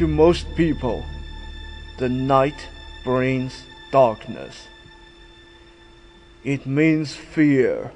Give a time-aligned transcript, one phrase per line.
[0.00, 1.04] To most people,
[1.98, 2.68] the night
[3.04, 4.66] brings darkness.
[6.42, 7.92] It means fear,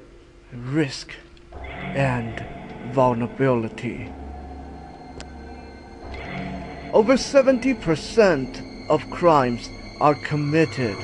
[0.53, 1.13] risk,
[1.95, 2.45] and
[2.93, 4.13] vulnerability.
[6.93, 9.67] Over 70% of crimes
[9.99, 10.95] are committed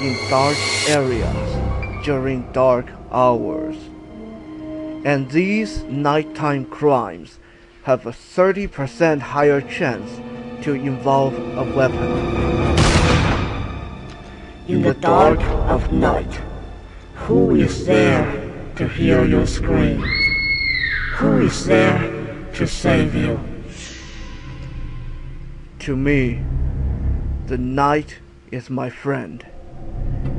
[0.00, 0.56] in dark
[0.88, 3.76] areas during dark hours.
[5.04, 7.38] And these nighttime crimes
[7.88, 10.20] have a 30% higher chance
[10.62, 12.10] to involve a weapon.
[14.68, 15.40] In the dark
[15.72, 16.38] of night,
[17.14, 18.26] who is there
[18.76, 20.02] to hear your scream?
[21.14, 21.98] Who is there
[22.56, 23.40] to save you?
[25.78, 26.44] To me,
[27.46, 28.18] the night
[28.50, 29.46] is my friend.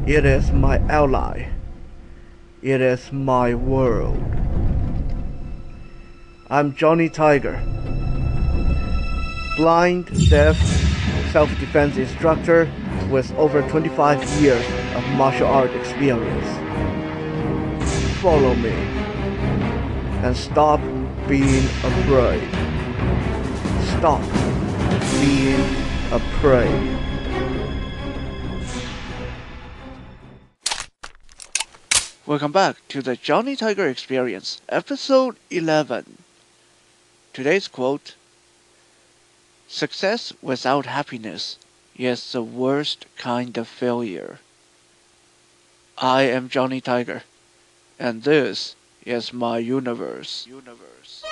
[0.06, 1.50] It is my ally.
[2.62, 4.39] It is my world.
[6.52, 7.62] I'm Johnny Tiger,
[9.56, 10.58] blind, deaf,
[11.32, 12.68] self-defense instructor
[13.12, 16.48] with over 25 years of martial art experience.
[18.20, 18.72] Follow me
[20.24, 20.80] and stop
[21.28, 22.50] being afraid.
[24.00, 24.24] Stop
[25.22, 25.62] being
[26.12, 26.98] a prey.
[32.26, 36.19] Welcome back to the Johnny Tiger Experience, episode 11.
[37.34, 38.16] Today's quote
[39.68, 41.58] Success without happiness
[41.96, 44.40] is the worst kind of failure.
[45.98, 47.24] I am Johnny Tiger,
[48.00, 50.48] and this is my universe.
[50.48, 51.24] Universe.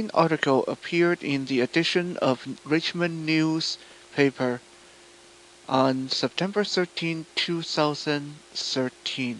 [0.00, 4.62] Following article appeared in the edition of Richmond newspaper
[5.68, 9.38] on September 13, 2013.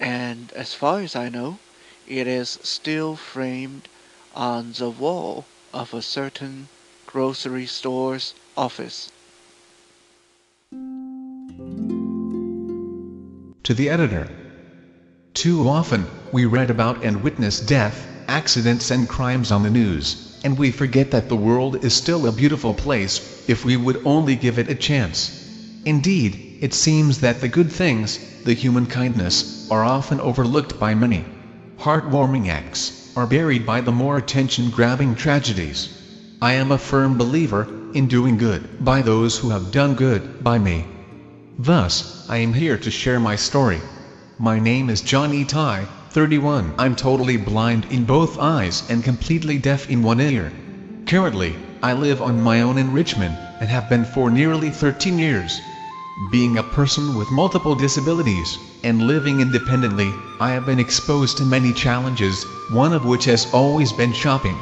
[0.00, 1.60] And as far as I know,
[2.08, 3.86] it is still framed
[4.34, 6.66] on the wall of a certain
[7.06, 9.12] grocery store's office.
[13.62, 14.28] To the editor.
[15.34, 20.56] Too often, we read about and witness death, accidents and crimes on the news, and
[20.56, 24.58] we forget that the world is still a beautiful place, if we would only give
[24.58, 25.36] it a chance.
[25.84, 31.24] Indeed, it seems that the good things, the human kindness, are often overlooked by many.
[31.78, 35.88] Heartwarming acts are buried by the more attention-grabbing tragedies.
[36.40, 40.58] I am a firm believer in doing good by those who have done good by
[40.58, 40.86] me.
[41.58, 43.80] Thus, I am here to share my story.
[44.38, 46.74] My name is Johnny Tai, 31.
[46.76, 50.50] I'm totally blind in both eyes and completely deaf in one ear.
[51.06, 51.54] Currently,
[51.84, 55.60] I live on my own in Richmond and have been for nearly 13 years.
[56.32, 61.72] Being a person with multiple disabilities and living independently, I have been exposed to many
[61.72, 62.42] challenges,
[62.72, 64.58] one of which has always been shopping.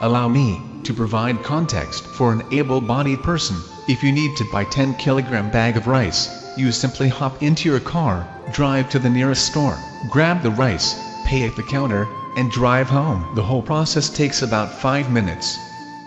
[0.00, 3.56] Allow me to provide context for an able-bodied person.
[3.88, 7.80] If you need to buy 10 kilogram bag of rice, you simply hop into your
[7.80, 9.78] car, drive to the nearest store,
[10.10, 12.06] grab the rice, pay at the counter,
[12.36, 13.34] and drive home.
[13.34, 15.58] The whole process takes about 5 minutes.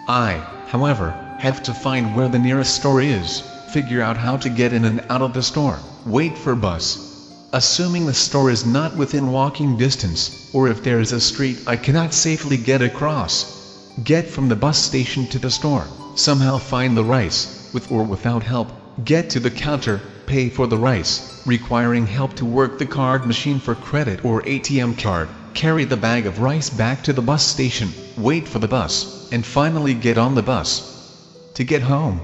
[0.08, 3.42] I, however, have to find where the nearest store is,
[3.74, 7.06] figure out how to get in and out of the store, wait for bus.
[7.54, 11.76] Assuming the store is not within walking distance, or if there is a street I
[11.76, 13.94] cannot safely get across.
[14.04, 18.44] Get from the bus station to the store, somehow find the rice, with or without
[18.44, 18.72] help,
[19.04, 23.60] get to the counter, pay for the rice, requiring help to work the card machine
[23.60, 27.90] for credit or ATM card, carry the bag of rice back to the bus station,
[28.18, 31.52] wait for the bus, and finally get on the bus.
[31.56, 32.20] To get home.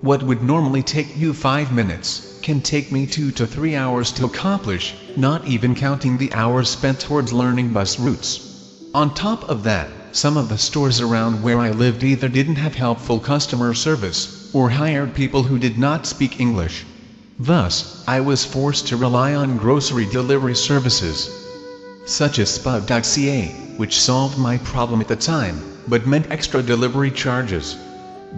[0.00, 4.26] What would normally take you 5 minutes, can take me 2 to 3 hours to
[4.26, 8.90] accomplish, not even counting the hours spent towards learning bus routes.
[8.92, 12.74] On top of that, some of the stores around where I lived either didn't have
[12.74, 16.84] helpful customer service, or hired people who did not speak English.
[17.40, 21.28] Thus, I was forced to rely on grocery delivery services,
[22.06, 27.76] such as Spud.ca, which solved my problem at the time, but meant extra delivery charges.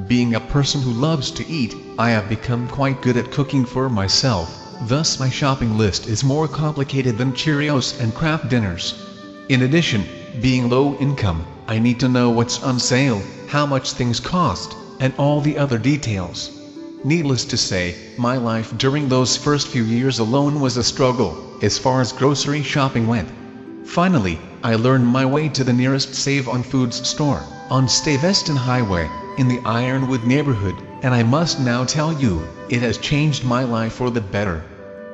[0.08, 3.90] Being a person who loves to eat, I have become quite good at cooking for
[3.90, 4.48] myself,
[4.88, 8.94] thus my shopping list is more complicated than Cheerios and Kraft dinners.
[9.50, 10.06] In addition,
[10.40, 15.12] being low income, I need to know what's on sale, how much things cost, and
[15.18, 16.50] all the other details.
[17.04, 21.78] Needless to say, my life during those first few years alone was a struggle, as
[21.78, 23.28] far as grocery shopping went.
[23.84, 29.08] Finally, I learned my way to the nearest Save on Foods store, on Steveston Highway,
[29.38, 33.92] in the Ironwood neighborhood, and I must now tell you, it has changed my life
[33.92, 34.64] for the better.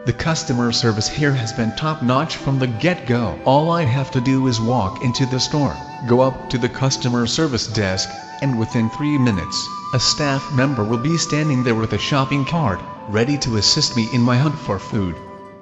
[0.07, 3.39] The customer service here has been top notch from the get-go.
[3.45, 5.77] All I have to do is walk into the store,
[6.07, 8.09] go up to the customer service desk,
[8.43, 12.81] and within three minutes, a staff member will be standing there with a shopping cart,
[13.09, 15.15] ready to assist me in my hunt for food.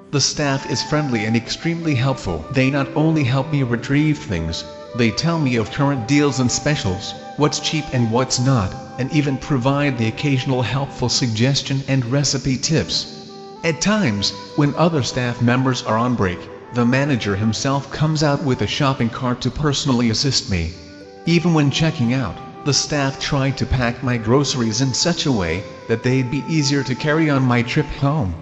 [0.09, 2.43] The staff is friendly and extremely helpful.
[2.51, 7.13] They not only help me retrieve things, they tell me of current deals and specials,
[7.37, 13.29] what's cheap and what's not, and even provide the occasional helpful suggestion and recipe tips.
[13.63, 16.39] At times, when other staff members are on break,
[16.73, 20.73] the manager himself comes out with a shopping cart to personally assist me.
[21.25, 25.63] Even when checking out, the staff tried to pack my groceries in such a way
[25.87, 28.35] that they'd be easier to carry on my trip home.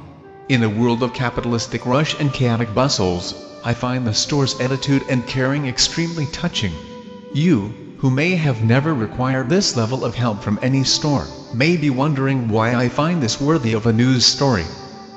[0.50, 3.34] In a world of capitalistic rush and chaotic bustles,
[3.64, 6.74] I find the store's attitude and caring extremely touching.
[7.34, 11.90] You, who may have never required this level of help from any store, may be
[11.90, 14.66] wondering why I find this worthy of a news story.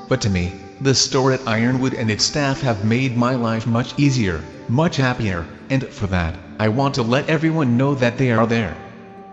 [0.08, 3.94] But to me, the store at Ironwood and its staff have made my life much
[3.96, 8.46] easier, much happier, and for that, I want to let everyone know that they are
[8.46, 8.76] there.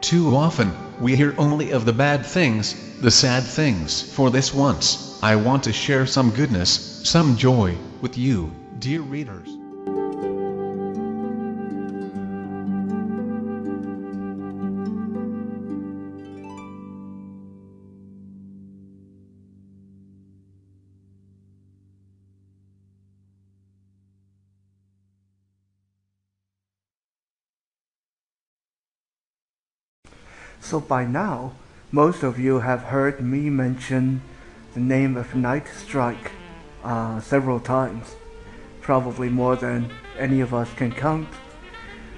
[0.01, 4.01] Too often, we hear only of the bad things, the sad things.
[4.01, 9.58] For this once, I want to share some goodness, some joy, with you, dear readers.
[30.69, 31.53] So by now,
[31.91, 34.21] most of you have heard me mention
[34.75, 36.29] the name of Night Strike
[36.83, 38.15] uh, several times,
[38.79, 41.27] probably more than any of us can count.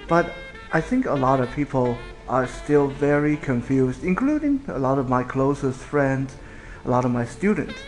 [0.06, 0.34] But
[0.70, 1.96] I think a lot of people
[2.28, 6.36] are still very confused, including a lot of my closest friends,
[6.84, 7.78] a lot of my students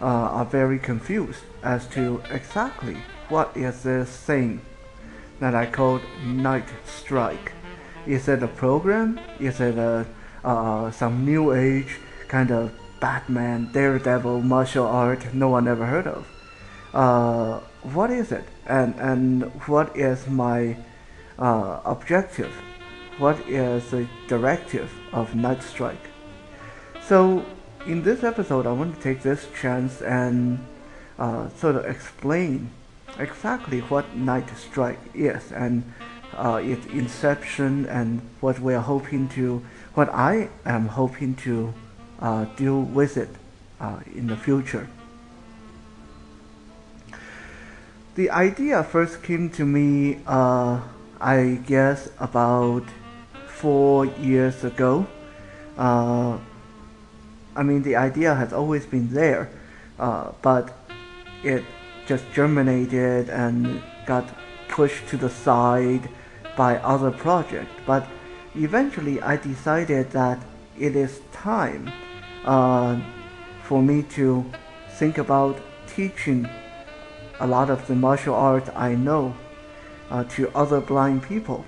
[0.00, 2.96] uh, are very confused as to exactly
[3.28, 4.60] what is this thing
[5.38, 7.52] that I called Night Strike.
[8.10, 9.20] Is it a program?
[9.38, 10.04] Is it a
[10.42, 16.26] uh, some new age kind of Batman, Daredevil, martial art no one ever heard of?
[16.92, 17.60] Uh,
[17.94, 18.42] what is it?
[18.66, 20.76] And and what is my
[21.38, 22.52] uh, objective?
[23.18, 26.10] What is the directive of Night Strike?
[27.06, 27.44] So
[27.86, 30.58] in this episode, I want to take this chance and
[31.16, 32.70] uh, sort of explain
[33.20, 35.84] exactly what Night Strike is and
[36.36, 39.62] uh, its inception and what we are hoping to,
[39.94, 41.74] what I am hoping to
[42.20, 43.30] uh, do with it
[43.80, 44.88] uh, in the future.
[48.16, 50.80] The idea first came to me, uh,
[51.20, 52.84] I guess, about
[53.46, 55.06] four years ago.
[55.78, 56.38] Uh,
[57.56, 59.50] I mean, the idea has always been there,
[59.98, 60.76] uh, but
[61.42, 61.64] it
[62.06, 64.28] just germinated and got
[64.68, 66.08] pushed to the side
[66.56, 67.72] by other projects.
[67.86, 68.06] But
[68.54, 70.38] eventually, I decided that
[70.78, 71.90] it is time
[72.44, 73.00] uh,
[73.62, 74.44] for me to
[74.98, 76.48] think about teaching
[77.40, 79.34] a lot of the martial arts I know
[80.10, 81.64] uh, to other blind people.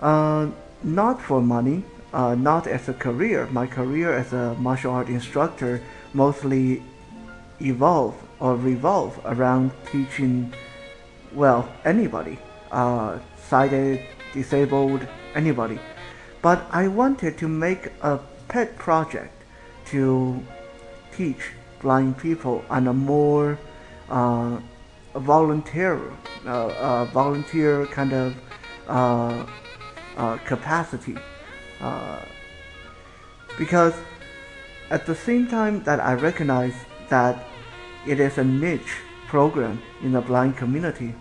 [0.00, 0.48] Uh,
[0.82, 3.46] not for money, uh, not as a career.
[3.52, 5.80] My career as a martial art instructor
[6.12, 6.82] mostly
[7.60, 10.52] evolve or revolve around teaching,
[11.32, 12.38] well, anybody,
[12.72, 14.00] uh, sighted,
[14.32, 15.78] disabled, anybody.
[16.40, 19.32] But I wanted to make a pet project
[19.86, 20.42] to
[21.12, 23.58] teach blind people on a more
[24.08, 24.58] uh,
[25.14, 26.00] volunteer,
[26.46, 28.34] uh, uh, volunteer kind of
[28.88, 29.46] uh,
[30.16, 31.16] uh, capacity.
[31.80, 32.20] Uh,
[33.58, 33.94] because
[34.90, 36.74] at the same time that I recognize
[37.08, 37.44] that
[38.06, 38.96] it is a niche
[39.28, 41.14] program in the blind community,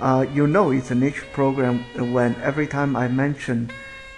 [0.00, 3.70] uh, you know it's a niche program when every time I mention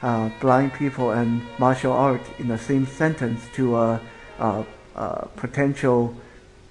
[0.02, 4.00] uh, blind people and martial art in the same sentence to a,
[4.38, 4.64] a,
[4.94, 6.14] a potential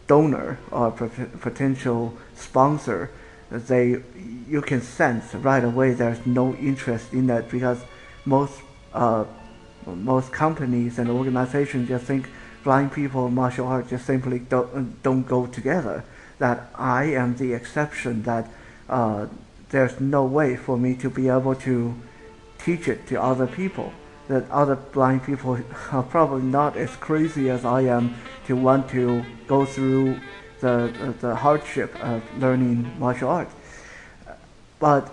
[0.08, 3.10] donor or potential sponsor,
[3.50, 4.02] they
[4.48, 7.80] you can sense right away there's no interest in that because
[8.26, 8.60] most
[8.94, 9.26] uh,
[9.86, 12.30] most companies and organizations just think
[12.64, 16.04] blind people and martial arts just simply don't don't go together.
[16.40, 18.24] That I am the exception.
[18.24, 18.50] That
[18.90, 19.28] uh,
[19.70, 21.96] there's no way for me to be able to
[22.60, 23.94] teach it to other people.
[24.28, 25.60] That other blind people
[25.92, 28.16] are probably not as crazy as I am
[28.48, 30.20] to want to go through
[30.62, 33.54] the, the, the hardship of learning martial arts.
[34.80, 35.12] But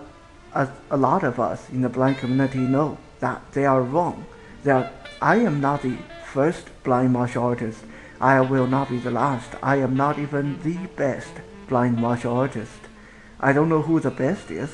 [0.55, 4.26] as a lot of us in the blind community know that they are wrong.
[4.64, 5.97] That I am not the
[6.33, 7.85] first blind martial artist.
[8.21, 9.50] I will not be the last.
[9.62, 11.33] I am not even the best
[11.69, 12.82] blind martial artist.
[13.42, 14.70] I don't know who the best is,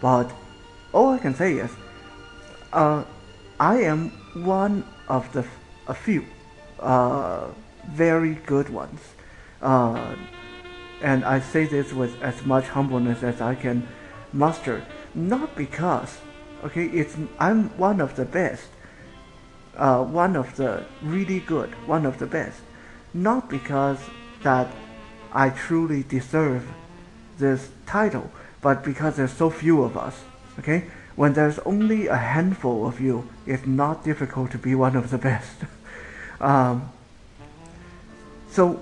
[0.00, 0.30] but
[0.92, 1.70] all I can say is,
[2.72, 3.04] uh,
[3.58, 5.44] I am one of the
[5.86, 6.24] a few
[6.78, 7.48] uh,
[7.90, 9.00] very good ones.
[9.60, 10.14] Uh,
[11.02, 13.86] and I say this with as much humbleness as I can
[14.32, 14.84] muster.
[15.14, 16.18] Not because,
[16.64, 18.68] okay, it's I'm one of the best,
[19.76, 22.60] uh, one of the really good, one of the best.
[23.12, 23.98] Not because
[24.42, 24.68] that
[25.32, 26.66] I truly deserve
[27.38, 30.22] this title, but because there's so few of us.
[30.58, 30.84] Okay,
[31.16, 35.18] when there's only a handful of you, it's not difficult to be one of the
[35.18, 35.56] best.
[36.40, 36.90] um,
[38.50, 38.80] so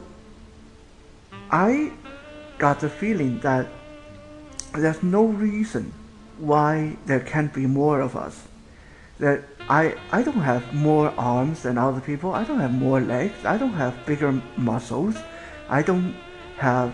[1.50, 1.92] I
[2.58, 3.66] got the feeling that
[4.74, 5.92] there's no reason
[6.38, 8.44] why there can't be more of us.
[9.18, 12.32] That I I don't have more arms than other people.
[12.32, 13.44] I don't have more legs.
[13.44, 15.16] I don't have bigger muscles.
[15.68, 16.14] I don't
[16.56, 16.92] have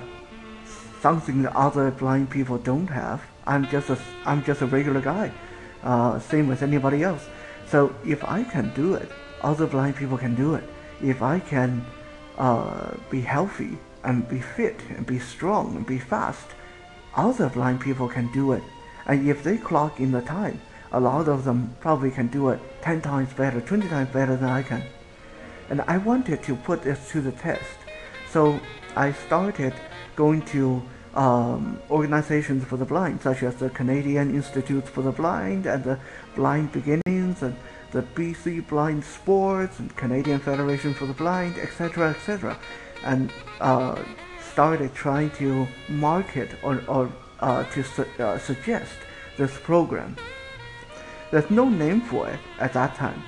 [1.01, 3.23] something that other blind people don't have.
[3.47, 5.33] I'm just a I'm just a regular guy,
[5.83, 7.27] uh, same as anybody else.
[7.67, 9.11] So if I can do it,
[9.43, 10.65] other blind people can do it.
[11.03, 11.85] If I can
[12.37, 16.49] uh, be healthy and be fit and be strong and be fast,
[17.15, 18.63] other blind people can do it.
[19.07, 20.61] And if they clock in the time,
[20.93, 24.49] a lot of them probably can do it 10 times better, 20 times better than
[24.49, 24.83] I can.
[25.71, 27.79] And I wanted to put this to the test.
[28.31, 28.61] So
[28.97, 29.75] I started
[30.19, 30.83] going to
[31.15, 35.97] um, organizations for the blind, such as the Canadian Institute for the Blind and the
[36.35, 37.55] Blind Beginnings and
[37.93, 42.59] the BC Blind Sports and Canadian Federation for the Blind, etc., etc.,
[43.05, 43.97] and uh,
[44.53, 48.97] started trying to market or, or uh, to su- uh, suggest
[49.37, 50.17] this program.
[51.31, 53.23] There's no name for it at that time.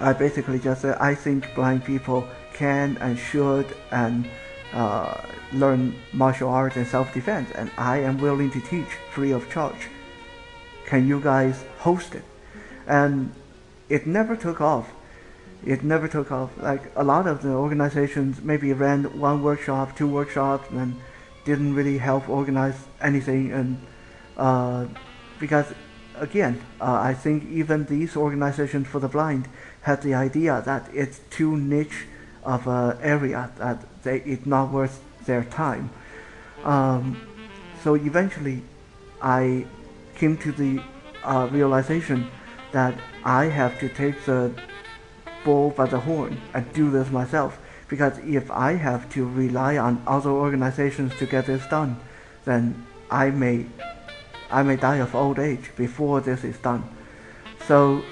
[0.00, 4.28] I basically just said I think blind people can and should and
[4.72, 5.20] uh,
[5.52, 9.88] learn martial arts and self-defense, and I am willing to teach free of charge.
[10.86, 12.24] Can you guys host it?
[12.86, 13.32] And
[13.88, 14.90] it never took off.
[15.64, 16.50] It never took off.
[16.60, 20.96] Like a lot of the organizations maybe ran one workshop, two workshops, and
[21.44, 23.52] didn't really help organize anything.
[23.52, 23.80] And
[24.36, 24.86] uh,
[25.38, 25.66] because
[26.16, 29.48] again, uh, I think even these organizations for the blind
[29.82, 32.06] had the idea that it's too niche
[32.44, 35.90] of an area that they, it's not worth their time.
[36.64, 37.20] Um,
[37.82, 38.62] so eventually,
[39.20, 39.66] I
[40.14, 40.82] came to the
[41.24, 42.28] uh, realization
[42.72, 44.52] that I have to take the
[45.44, 47.58] bull by the horn and do this myself.
[47.88, 52.00] Because if I have to rely on other organizations to get this done,
[52.44, 53.66] then I may
[54.50, 56.84] I may die of old age before this is done.
[57.66, 58.02] So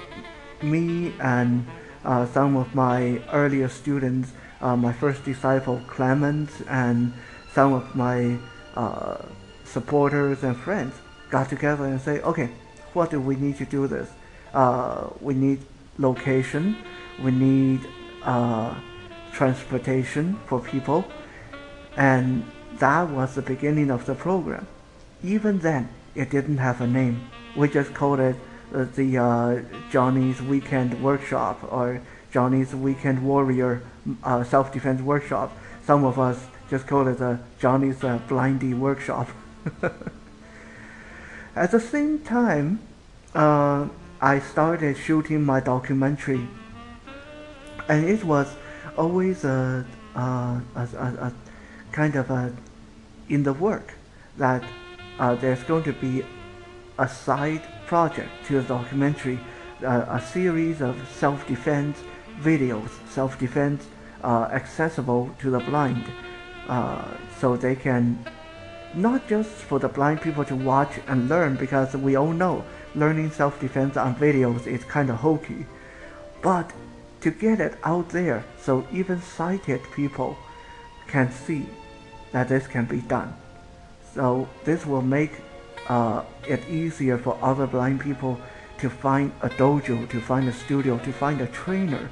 [0.61, 1.65] me and
[2.03, 7.13] uh, some of my earlier students, uh, my first disciple Clement, and
[7.53, 8.37] some of my
[8.75, 9.17] uh,
[9.63, 10.93] supporters and friends
[11.29, 12.49] got together and say, okay,
[12.93, 14.09] what do we need to do this?
[14.53, 15.59] Uh, we need
[15.97, 16.77] location,
[17.23, 17.79] we need
[18.23, 18.75] uh,
[19.33, 21.05] transportation for people,
[21.95, 22.43] and
[22.79, 24.67] that was the beginning of the program.
[25.23, 27.29] Even then, it didn't have a name.
[27.55, 28.35] We just called it
[28.73, 33.81] uh, the uh, Johnny's Weekend Workshop or Johnny's Weekend Warrior
[34.23, 35.55] uh, Self-Defense Workshop.
[35.85, 39.27] Some of us just call it the Johnny's uh, Blindy Workshop.
[41.55, 42.79] At the same time,
[43.35, 43.87] uh,
[44.21, 46.47] I started shooting my documentary,
[47.89, 48.47] and it was
[48.97, 49.85] always a,
[50.15, 51.33] a, a, a
[51.91, 52.53] kind of a
[53.29, 53.93] in the work
[54.37, 54.63] that
[55.19, 56.23] uh, there's going to be
[56.99, 59.39] a side project to the documentary,
[59.83, 61.97] uh, a series of self-defense
[62.41, 63.90] videos, self-defense uh,
[64.23, 66.03] accessible to the blind,
[66.67, 67.03] uh,
[67.39, 68.23] so they can
[68.93, 73.31] not just for the blind people to watch and learn, because we all know learning
[73.31, 75.65] self-defense on videos is kind of hokey,
[76.41, 76.71] but
[77.21, 80.35] to get it out there so even sighted people
[81.07, 81.65] can see
[82.31, 83.33] that this can be done.
[84.13, 85.31] So this will make
[85.87, 88.39] uh, it easier for other blind people
[88.79, 92.09] to find a dojo, to find a studio, to find a trainer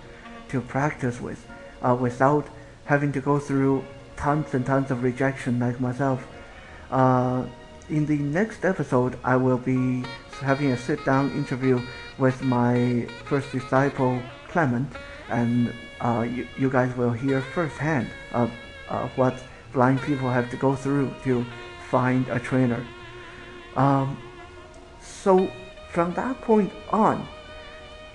[0.50, 1.46] to practice with,
[1.82, 2.48] uh, without
[2.86, 3.84] having to go through
[4.16, 6.28] tons and tons of rejection like myself.
[6.92, 7.46] Uh,
[7.90, 10.04] in the next episode, I will be
[10.42, 11.82] having a sit-down interview
[12.18, 14.92] with my first disciple, Clement,
[15.30, 18.52] and uh, you, you, guys will hear firsthand of
[19.16, 19.42] what
[19.74, 21.46] blind people have to go through to
[21.90, 22.86] find a trainer.
[23.76, 24.18] Um,
[25.02, 25.52] so
[25.92, 27.28] from that point on,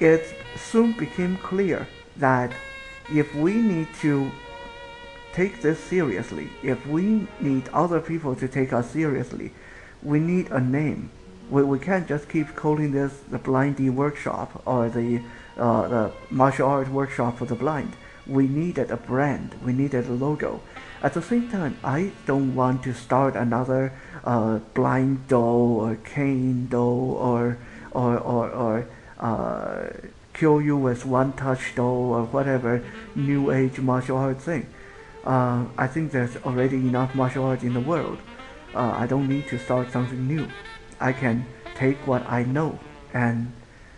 [0.01, 2.55] it soon became clear that
[3.13, 4.31] if we need to
[5.33, 9.53] take this seriously, if we need other people to take us seriously,
[10.03, 11.11] we need a name.
[11.51, 15.21] We, we can't just keep calling this the Blindy Workshop or the,
[15.57, 17.97] uh, the martial arts workshop for the blind.
[18.27, 19.55] We needed a brand.
[19.63, 20.61] We needed a logo.
[21.03, 23.93] At the same time, I don't want to start another
[24.25, 27.59] uh, blind do or cane do or
[27.91, 28.89] or or, or
[29.21, 29.89] uh,
[30.35, 34.67] kill you with one touch do or whatever new age martial art thing.
[35.25, 38.19] Uh, I think there's already enough martial arts in the world.
[38.75, 40.49] Uh, I don't need to start something new.
[41.01, 42.79] I can take what I know
[43.15, 43.53] and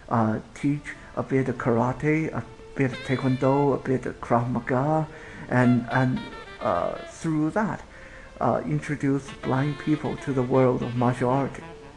[0.09, 2.45] uh, teach a bit of karate, a
[2.75, 5.09] bit of taekwondo, a bit of krav maga,
[5.49, 6.21] and and
[6.61, 7.83] uh, through that,
[8.41, 11.53] uh, introduce blind people to the world of martial art,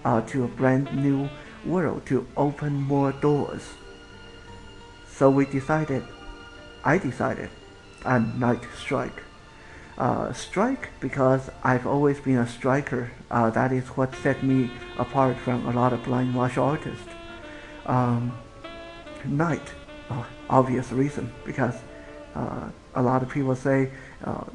[0.05, 1.29] uh, to a brand new
[1.65, 3.73] world, to open more doors.
[5.19, 6.05] So we decided,
[6.85, 7.49] I decided,
[8.05, 9.21] and Night Strike.
[9.97, 13.11] Uh, strike because I've always been a striker.
[13.29, 17.09] Uh, that is what set me apart from a lot of blind martial artists.
[17.85, 18.31] Um,
[19.25, 19.73] night,
[20.09, 21.75] oh, obvious reason because
[22.33, 23.91] uh, a lot of people say
[24.23, 24.45] uh,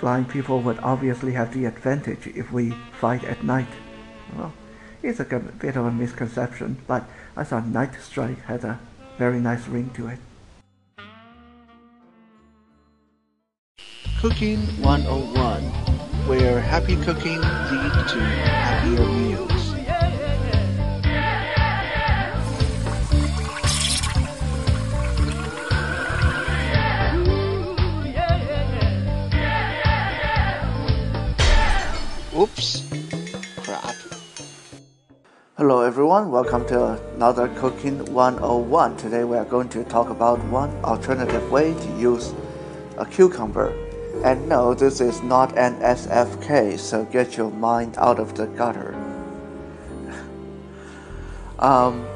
[0.00, 3.72] blind people would obviously have the advantage if we fight at night.
[4.36, 4.52] Well,
[5.02, 7.04] it's a bit of a misconception, but
[7.38, 8.78] I thought Night Strike had a
[9.20, 10.18] very nice ring to it.
[14.18, 15.62] Cooking 101,
[16.26, 19.59] where happy cooking leads to happier meals.
[35.60, 38.96] Hello everyone, welcome to another Cooking 101.
[38.96, 42.32] Today we are going to talk about one alternative way to use
[42.96, 43.68] a cucumber.
[44.24, 48.94] And no, this is not an SFK, so get your mind out of the gutter.
[51.58, 52.06] um,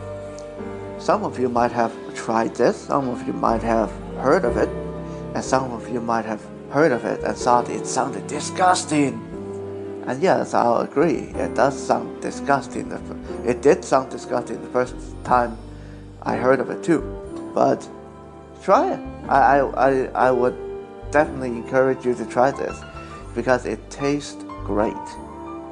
[0.99, 3.91] some of you might have tried this, some of you might have
[4.23, 4.71] heard of it,
[5.35, 9.34] and some of you might have heard of it and thought it sounded disgusting.
[10.07, 12.93] And yes, I'll agree, it does sound disgusting.
[13.47, 15.57] It did sound disgusting the first time
[16.23, 17.01] I heard of it too.
[17.55, 17.89] But
[18.63, 19.01] try it.
[19.29, 20.57] I, I, I would
[21.11, 22.79] definitely encourage you to try this
[23.35, 24.95] because it tastes great.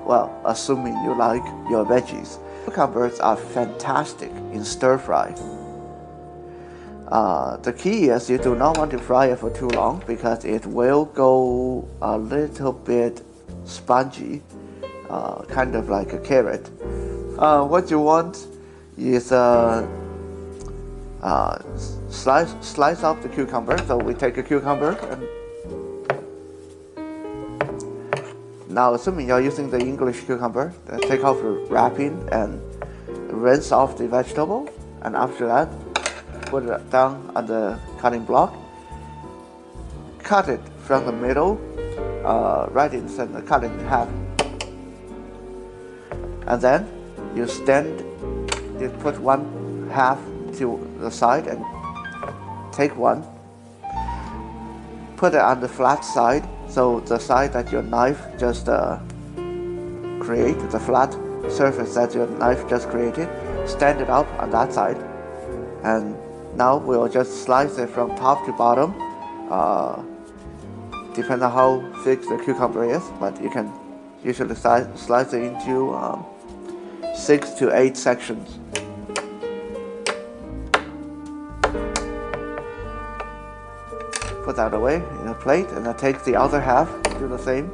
[0.07, 2.39] Well, assuming you like your veggies.
[2.65, 5.35] Cucumbers are fantastic in stir fry.
[7.09, 10.47] Uh, the key is you do not want to fry it for too long because
[10.47, 13.23] it will go a little bit
[13.65, 14.43] spongy,
[15.11, 16.71] uh, kind of like a carrot.
[17.39, 18.47] Uh, what you want
[18.97, 19.87] is uh,
[21.23, 21.59] uh,
[22.09, 23.79] slice slice off the cucumber.
[23.87, 25.27] So we take a cucumber and
[28.69, 30.73] now assuming you're using the English cucumber,
[31.03, 32.61] take off the wrapping and
[33.31, 34.69] rinse off the vegetable,
[35.03, 35.69] and after that,
[36.47, 38.55] put it down on the cutting block.
[40.23, 41.61] Cut it from the middle
[42.25, 44.09] uh, right in the center, cut in half.
[46.47, 46.89] And then
[47.35, 48.01] you stand,
[48.81, 50.19] you put one half
[50.59, 51.65] to the side and
[52.73, 53.25] take one,
[55.17, 58.99] put it on the flat side, so the side that your knife just uh,
[60.21, 61.13] create, the flat
[61.51, 63.29] surface that your knife just created,
[63.67, 64.97] stand it up on that side,
[65.85, 66.17] and
[66.57, 68.95] now we'll just slice it from top to bottom.
[69.51, 70.03] Uh,
[71.15, 73.73] depending on how thick the cucumber is, but you can
[74.25, 76.25] usually slice, slice it into um,
[77.15, 78.59] six to eight sections.
[84.45, 87.71] Put that away in a plate, and then take the other half, do the same.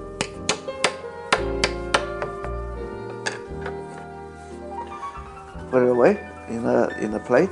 [5.71, 7.51] Put it away in a in a plate.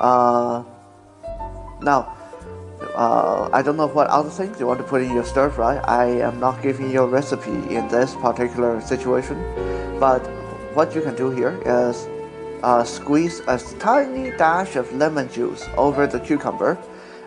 [0.00, 0.62] Uh,
[1.82, 2.17] now
[2.98, 5.76] uh, I don't know what other things you want to put in your stir fry.
[5.76, 9.38] I am not giving you a recipe in this particular situation,
[10.00, 10.18] but
[10.74, 12.08] what you can do here is
[12.64, 16.76] uh, squeeze a tiny dash of lemon juice over the cucumber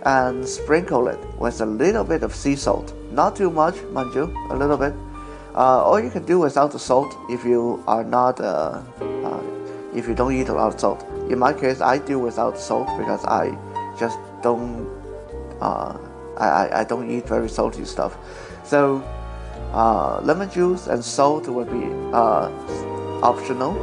[0.03, 2.93] and sprinkle it with a little bit of sea salt.
[3.13, 4.93] Not too much, mind you, a little bit.
[5.55, 9.41] Uh, or you can do without the salt if you are not, uh, uh,
[9.95, 11.07] if you don't eat a lot of salt.
[11.29, 13.57] In my case, I do without salt because I
[13.97, 15.00] just don't
[15.61, 15.97] uh,
[16.37, 18.17] I, I don't eat very salty stuff.
[18.63, 19.03] So
[19.73, 22.49] uh, lemon juice and salt will be uh,
[23.21, 23.73] optional.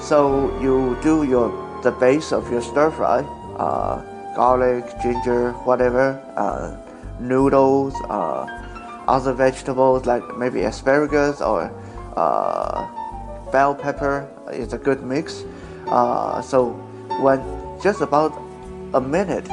[0.00, 1.50] So you do your
[1.82, 3.20] the base of your stir fry,
[3.58, 4.02] uh,
[4.34, 6.76] garlic, ginger, whatever, uh,
[7.20, 8.46] noodles, uh,
[9.08, 11.70] other vegetables like maybe asparagus or
[13.52, 15.44] bell pepper is a good mix.
[16.42, 16.74] so
[17.20, 17.40] when
[17.80, 18.32] just about
[18.94, 19.48] a minute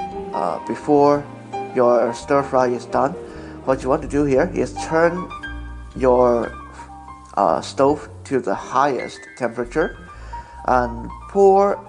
[0.68, 1.24] before
[1.76, 3.14] your stir fry is done,
[3.66, 5.30] what you want to do here is turn
[5.96, 6.52] your
[7.36, 9.98] uh, stove to the highest temperature
[10.66, 11.80] and pour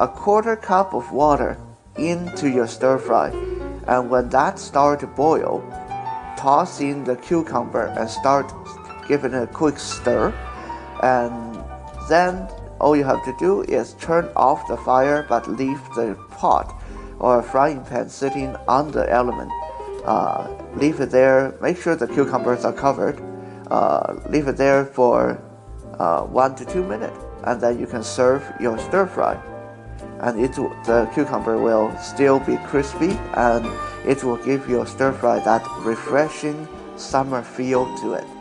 [0.00, 1.58] a quarter cup of water
[1.96, 3.28] into your stir fry.
[3.86, 5.62] And when that starts to boil,
[6.36, 8.52] toss in the cucumber and start
[9.06, 10.32] giving it a quick stir.
[11.02, 11.62] And
[12.08, 12.48] then
[12.80, 16.74] all you have to do is turn off the fire but leave the pot
[17.24, 19.50] or a frying pan sitting on the element.
[20.04, 21.54] Uh, leave it there.
[21.62, 23.18] Make sure the cucumbers are covered.
[23.70, 25.40] Uh, leave it there for
[25.98, 29.40] uh, one to two minutes, and then you can serve your stir fry.
[30.20, 30.52] And it
[30.84, 33.64] the cucumber will still be crispy, and
[34.06, 38.33] it will give your stir fry that refreshing summer feel to it.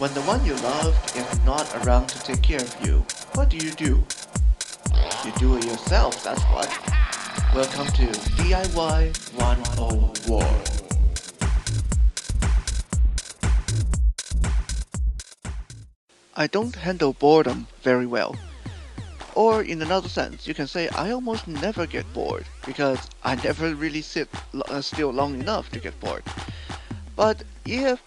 [0.00, 3.58] When the one you loved is not around to take care of you, what do
[3.58, 4.02] you do?
[5.26, 6.70] You do it yourself, that's what.
[7.54, 8.06] Welcome to
[8.40, 10.46] DIY 101.
[16.34, 18.36] I don't handle boredom very well.
[19.34, 23.74] Or in another sense, you can say I almost never get bored because I never
[23.74, 26.22] really sit uh, still long enough to get bored.
[27.16, 28.00] But if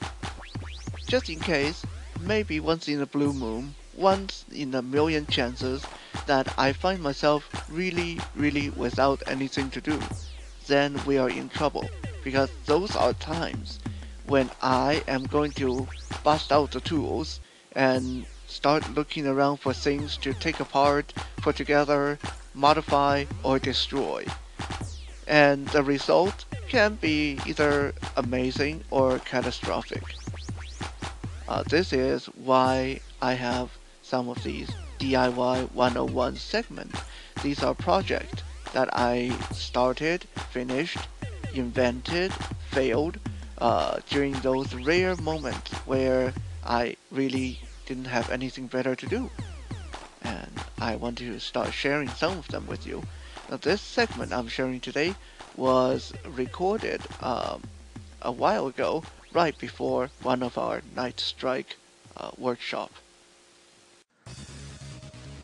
[1.08, 1.84] just in case,
[2.22, 5.86] maybe once in a blue moon, once in a million chances,
[6.26, 10.00] that I find myself really, really without anything to do.
[10.68, 11.90] then we are in trouble
[12.24, 13.80] because those are times
[14.28, 15.88] when I am going to
[16.24, 17.42] bust out the tools
[17.76, 22.18] and start looking around for things to take apart, put together,
[22.54, 24.26] modify, or destroy.
[25.28, 30.04] And the result can be either amazing or catastrophic.
[31.48, 33.70] Uh, this is why I have
[34.02, 37.00] some of these DIY 101 segments.
[37.42, 38.42] These are projects
[38.74, 40.98] that I started, finished,
[41.54, 42.32] invented,
[42.72, 43.18] failed
[43.60, 46.34] uh, during those rare moments where
[46.66, 49.30] I really didn't have anything better to do.
[50.24, 53.04] And I want to start sharing some of them with you.
[53.50, 55.16] Now, this segment I'm sharing today
[55.58, 57.62] was recorded um,
[58.22, 61.76] a while ago, right before one of our night strike
[62.18, 62.92] uh, workshop.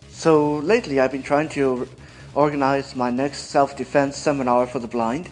[0.10, 1.88] So lately, I've been trying to
[2.36, 5.30] organize my next self-defense seminar for the blind,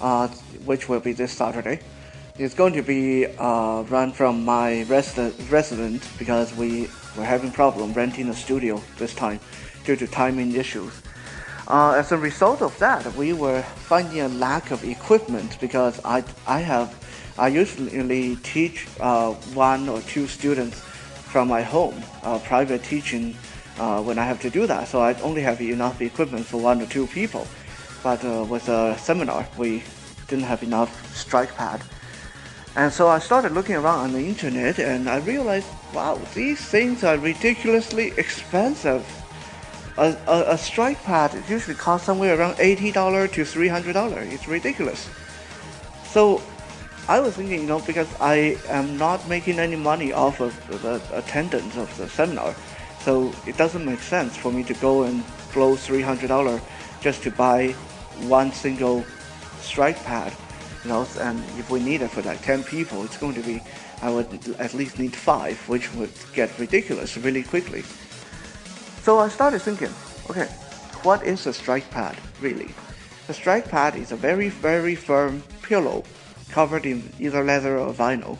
[0.00, 0.28] uh,
[0.64, 1.80] which will be this Saturday.
[2.38, 7.94] It's going to be uh, run from my resident, resident because we were having problem
[7.94, 9.40] renting a studio this time
[9.84, 10.92] due to timing issues.
[11.68, 16.22] Uh, as a result of that, we were finding a lack of equipment because I,
[16.46, 16.94] I have
[17.38, 23.36] I usually teach uh, one or two students from my home, uh, private teaching
[23.78, 24.88] uh, when I have to do that.
[24.88, 27.46] So I only have enough equipment for one or two people.
[28.02, 29.82] But uh, with a seminar, we
[30.28, 31.82] didn't have enough strike pad.
[32.74, 37.04] And so I started looking around on the internet and I realized, wow, these things
[37.04, 39.04] are ridiculously expensive.
[39.98, 44.32] A, a, a strike pad usually costs somewhere around $80 to $300.
[44.32, 45.08] It's ridiculous.
[46.04, 46.42] So
[47.08, 51.00] I was thinking, you know, because I am not making any money off of the
[51.16, 52.54] attendance of the seminar,
[53.00, 56.60] so it doesn't make sense for me to go and blow $300
[57.00, 57.72] just to buy
[58.26, 59.04] one single
[59.60, 60.32] strike pad
[60.86, 63.60] you know, and if we need it for like 10 people, it's going to be,
[64.02, 64.28] I would
[64.60, 67.82] at least need five, which would get ridiculous really quickly.
[69.02, 69.90] So I started thinking,
[70.30, 70.46] okay,
[71.02, 72.72] what is a strike pad really?
[73.28, 76.04] A strike pad is a very, very firm pillow
[76.50, 78.38] covered in either leather or vinyl.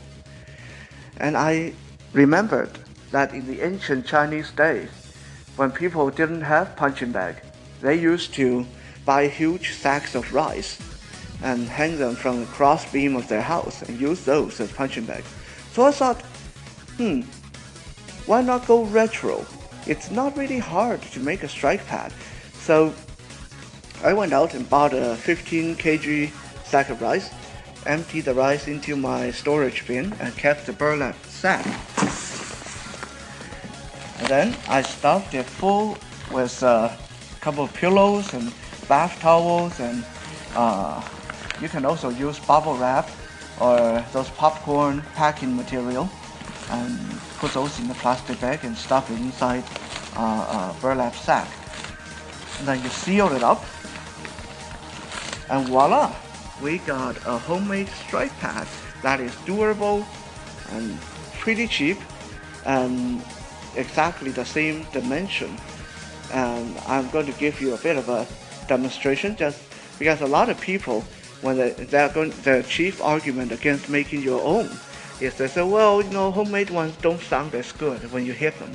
[1.18, 1.74] And I
[2.12, 2.78] remembered
[3.10, 4.90] that in the ancient Chinese days,
[5.56, 7.36] when people didn't have punching bag,
[7.80, 8.66] they used to
[9.04, 10.78] buy huge sacks of rice
[11.42, 15.04] and hang them from the cross beam of their house and use those as punching
[15.04, 15.28] bags.
[15.72, 16.20] So I thought,
[16.96, 17.22] hmm,
[18.26, 19.46] why not go retro?
[19.86, 22.12] It's not really hard to make a strike pad.
[22.54, 22.92] So
[24.02, 26.32] I went out and bought a 15 kg
[26.64, 27.30] sack of rice,
[27.86, 31.64] emptied the rice into my storage bin, and kept the burlap sack.
[34.18, 35.98] And then I stuffed it full
[36.32, 36.96] with a
[37.40, 38.52] couple of pillows and
[38.88, 40.04] bath towels and
[40.54, 41.00] uh,
[41.60, 43.08] you can also use bubble wrap
[43.60, 46.08] or those popcorn packing material
[46.70, 46.98] and
[47.38, 49.62] put those in the plastic bag and stuff it inside
[50.16, 51.48] uh, a burlap sack.
[52.58, 53.64] And then you seal it up
[55.50, 56.12] and voila,
[56.62, 58.66] we got a homemade strike pad
[59.02, 60.06] that is durable
[60.70, 60.98] and
[61.38, 61.98] pretty cheap
[62.64, 63.22] and
[63.76, 65.56] exactly the same dimension.
[66.32, 68.26] And I'm going to give you a bit of a
[68.68, 69.62] demonstration just
[69.98, 71.04] because a lot of people
[71.42, 74.70] when they, they're going, their chief argument against making your own
[75.20, 78.58] is they say, well, you know, homemade ones don't sound as good when you hit
[78.58, 78.72] them.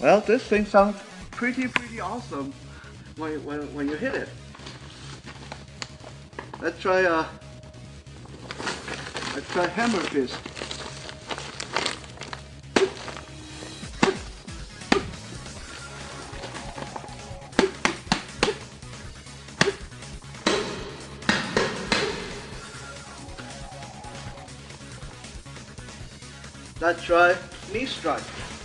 [0.00, 0.96] Well, this thing sounds
[1.30, 2.52] pretty, pretty awesome
[3.16, 4.28] when, when, when you hit it.
[6.66, 7.24] Let's try, uh,
[9.36, 10.36] let's try hammer fist.
[26.80, 27.36] Let's try
[27.72, 28.55] knee strike.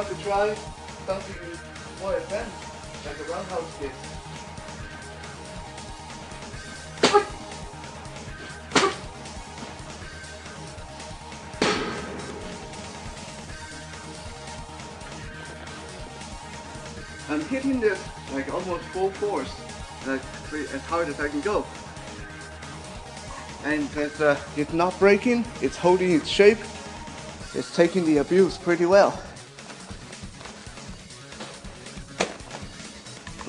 [0.00, 0.54] Want to try
[1.04, 1.36] something
[2.00, 2.56] more advanced,
[3.04, 3.92] like a roundhouse kick,
[17.28, 19.54] I'm hitting this like almost full force,
[20.06, 20.22] like
[20.72, 21.66] as hard as I can go.
[23.64, 23.86] And
[24.18, 26.60] uh, it's not breaking, it's holding its shape,
[27.54, 29.22] it's taking the abuse pretty well.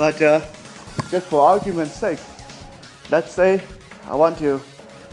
[0.02, 0.42] But uh,
[1.12, 2.18] just for argument's sake,
[3.12, 3.62] let's say
[4.08, 4.60] I want to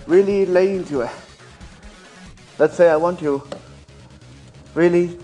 [0.07, 1.11] really lay into it.
[2.59, 3.47] Let's say I want to
[4.75, 5.19] really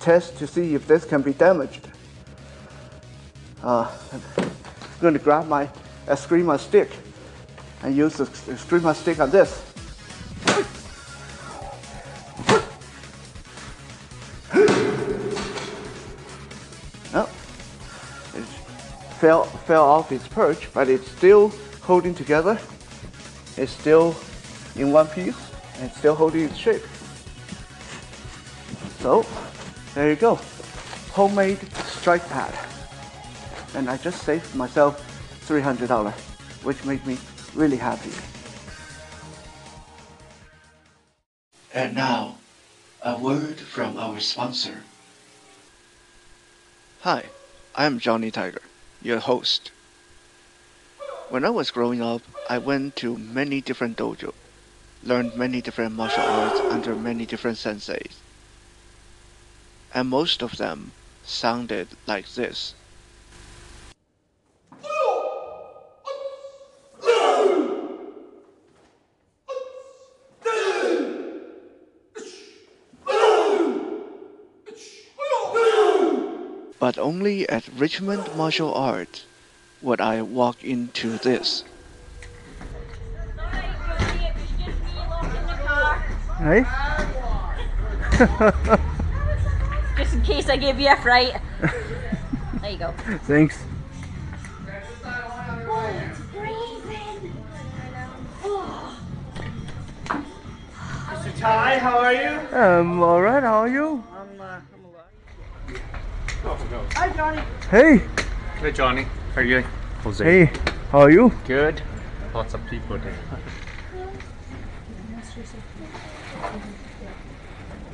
[0.00, 1.88] test to see if this can be damaged.
[3.62, 3.92] Uh,
[4.38, 4.50] I'm
[5.02, 5.68] going to grab my
[6.06, 6.88] Eskrima stick
[7.82, 9.71] and use the Eskrima stick on this.
[19.22, 22.58] Fell, fell off its perch, but it's still holding together.
[23.56, 24.16] It's still
[24.74, 25.38] in one piece
[25.78, 26.82] and still holding its shape.
[28.98, 29.24] So,
[29.94, 30.40] there you go.
[31.12, 32.52] Homemade strike pad.
[33.76, 34.98] And I just saved myself
[35.46, 36.10] $300,
[36.64, 37.16] which made me
[37.54, 38.10] really happy.
[41.72, 42.38] And now,
[43.04, 44.82] a word from our sponsor.
[47.02, 47.26] Hi,
[47.76, 48.62] I'm Johnny Tiger,
[49.04, 49.70] your host.
[51.28, 54.32] When I was growing up, I went to many different dojo,
[55.02, 58.14] learned many different martial arts under many different senseis.
[59.94, 60.92] And most of them
[61.24, 62.74] sounded like this.
[76.82, 79.24] But only at Richmond Martial Arts
[79.82, 81.62] would I walk into this.
[86.38, 86.64] Hey?
[89.96, 91.40] Just in case I give you a fright.
[92.60, 92.92] there you go.
[93.30, 93.62] Thanks.
[101.42, 102.40] Hi, how are you?
[102.50, 104.02] I'm alright, how are you?
[104.12, 104.84] I'm, uh, I'm
[106.44, 106.61] alive.
[106.72, 107.42] Hi, Johnny.
[107.70, 108.00] Hey!
[108.58, 109.02] Hey, Johnny.
[109.34, 109.60] How are you?
[110.04, 110.24] Jose.
[110.24, 110.52] Hey,
[110.90, 111.30] how are you?
[111.46, 111.82] Good.
[112.32, 113.14] Lots of people there.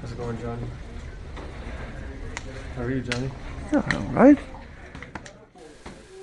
[0.01, 0.63] How's it going, Johnny?
[2.77, 3.31] How are you, Johnny?
[3.73, 4.39] Yeah, Alright.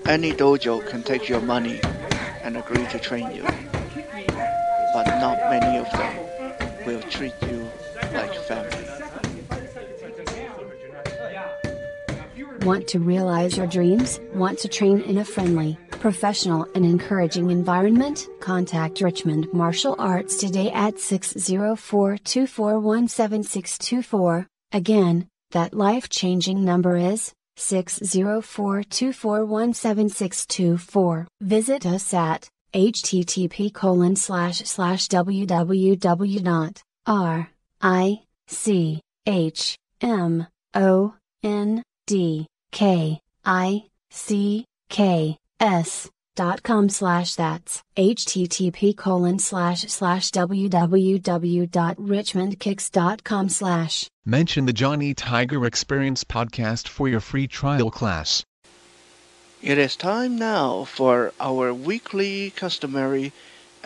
[0.05, 1.81] Any dojo can take your money
[2.41, 3.43] and agree to train you,
[4.93, 7.69] but not many of them will treat you
[8.13, 8.74] like family.
[12.65, 14.19] Want to realize your dreams?
[14.33, 18.27] Want to train in a friendly, professional, and encouraging environment?
[18.39, 24.47] Contact Richmond Martial Arts today at 604 241 7624.
[24.71, 31.27] Again, that life changing number is 604 241 7624.
[31.41, 37.47] Visit us at http colon slash slash www dot r
[37.81, 47.33] i c h m o n d k i c k s dot com slash
[47.35, 55.65] that's http colon slash slash www dot richmondkicks dot com slash Mention the Johnny Tiger
[55.65, 58.43] Experience podcast for your free trial class.
[59.61, 63.31] It is time now for our weekly customary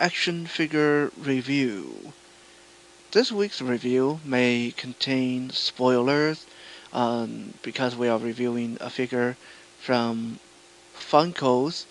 [0.00, 2.12] action figure review.
[3.12, 6.44] This week's review may contain spoilers
[6.92, 9.36] um, because we are reviewing a figure
[9.78, 10.38] from
[10.96, 11.86] Funko's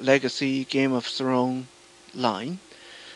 [0.00, 1.66] Legacy Game of Thrones
[2.14, 2.58] line.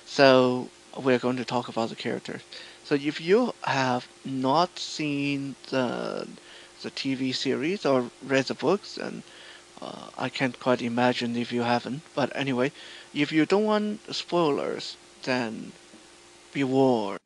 [0.07, 2.41] So we're going to talk about the character.
[2.85, 6.27] So if you have not seen the
[6.83, 9.23] the TV series or read the books, and
[9.83, 12.03] uh, I can't quite imagine if you haven't.
[12.15, 12.73] But anyway,
[13.13, 15.73] if you don't want spoilers, then
[16.53, 17.21] be warned.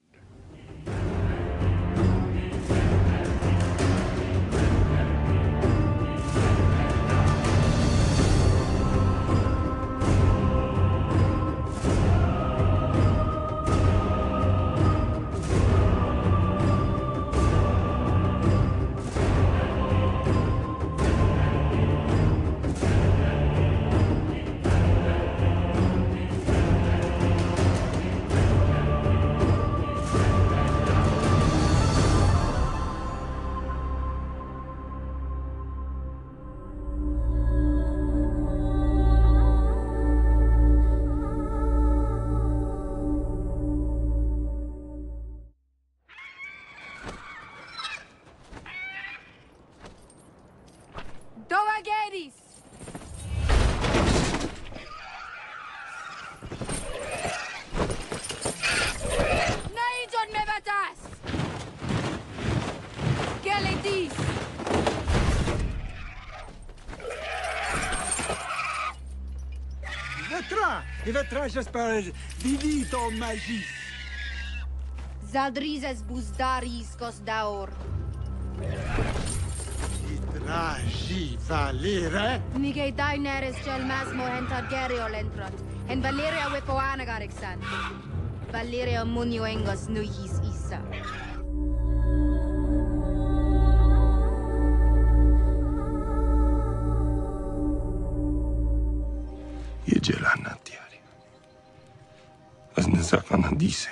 [71.42, 73.66] I vetrages per divito magis.
[75.32, 77.68] Zaldrizes buzdaris daur.
[80.46, 82.40] Ragi valere?
[82.54, 85.54] Nige daineris gel masmo en targerio lentrot.
[85.88, 87.58] En Valeria wipoana garixan.
[88.52, 90.78] Valeria munio engos nuhis isa.
[99.86, 100.91] Jedzielana tiari.
[102.78, 103.88] أذنزاك عن هديسة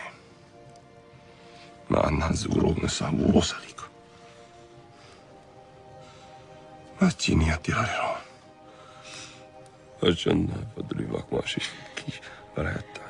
[1.90, 3.80] ما عن هزورو نسعب وصليك
[7.02, 7.56] ما تيني يا
[10.02, 11.60] أجنة فضلي معك ماشي
[11.96, 12.12] كي
[12.56, 13.09] برهتها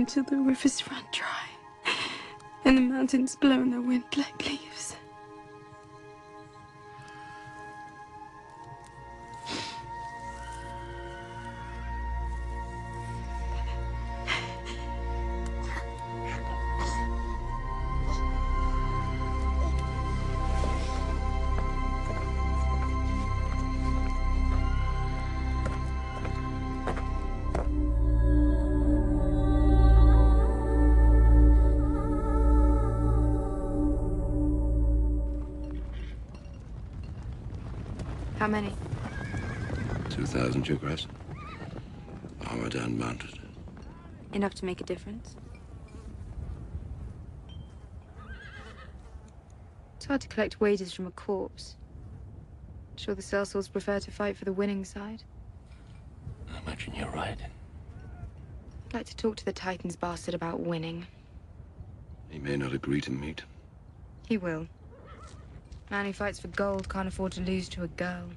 [0.00, 1.92] Until the rivers run dry
[2.64, 4.69] and the mountains blow in the wind like leaves.
[40.62, 41.06] 2,000 Jugras.
[42.46, 43.38] Armored and mounted.
[44.32, 45.36] Enough to make a difference?
[49.96, 51.76] It's hard to collect wages from a corpse.
[52.96, 55.22] Sure the sellswords prefer to fight for the winning side.
[56.52, 57.38] I imagine you're right.
[58.88, 61.06] I'd like to talk to the Titans bastard about winning.
[62.28, 63.42] He may not agree to meet.
[64.28, 64.66] He will.
[65.90, 68.30] Man who fights for gold can't afford to lose to a girl.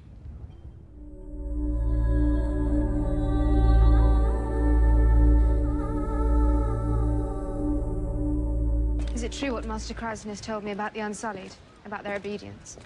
[9.24, 11.54] It true what Master Kraznys has told me about the Unsullied?
[11.86, 12.76] About their obedience?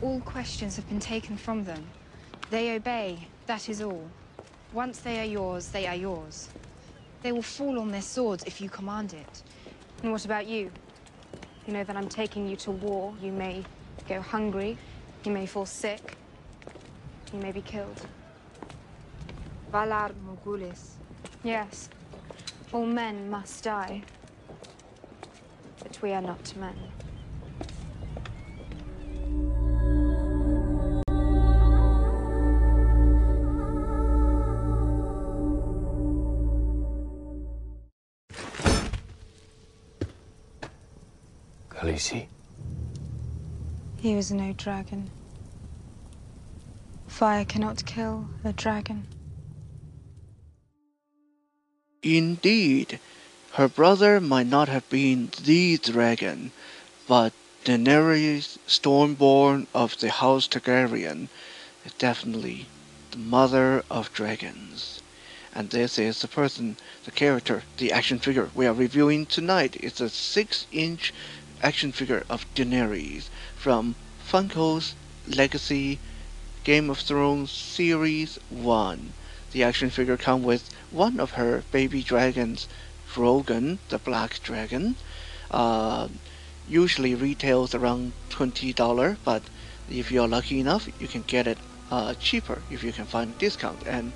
[0.00, 1.86] All questions have been taken from them.
[2.48, 4.08] They obey, that is all.
[4.72, 6.48] Once they are yours, they are yours.
[7.22, 9.42] They will fall on their swords if you command it.
[10.02, 10.70] And what about you?
[11.66, 13.12] You know that I'm taking you to war.
[13.20, 13.62] You may
[14.08, 14.78] go hungry.
[15.24, 16.16] You may fall sick.
[17.34, 18.06] You may be killed.
[19.70, 20.92] Valar Morgulis.
[21.44, 21.90] Yes.
[22.72, 24.02] All men must die.
[25.96, 26.74] But we are not men.
[41.70, 42.26] Khaleesi?
[43.98, 45.10] He was no dragon.
[47.06, 49.06] Fire cannot kill a dragon.
[52.02, 53.00] Indeed,
[53.56, 56.52] her brother might not have been the dragon,
[57.08, 57.32] but
[57.64, 61.28] Daenerys, Stormborn of the House Targaryen,
[61.82, 62.66] is definitely
[63.12, 65.00] the mother of dragons.
[65.54, 66.76] And this is the person,
[67.06, 69.78] the character, the action figure we are reviewing tonight.
[69.80, 71.14] It's a 6 inch
[71.62, 74.94] action figure of Daenerys from Funko's
[75.26, 75.98] Legacy
[76.62, 79.14] Game of Thrones Series 1.
[79.52, 82.68] The action figure comes with one of her baby dragons,
[83.16, 84.94] Drogon, the black dragon.
[85.50, 86.08] Uh,
[86.68, 89.42] usually retails around $20, but
[89.88, 91.56] if you're lucky enough, you can get it
[91.90, 93.78] uh, cheaper if you can find a discount.
[93.86, 94.12] And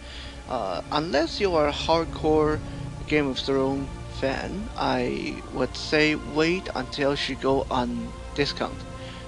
[0.51, 2.59] uh, unless you are a hardcore
[3.07, 3.89] Game of Thrones
[4.21, 8.79] fan, I would say wait until she go on discount.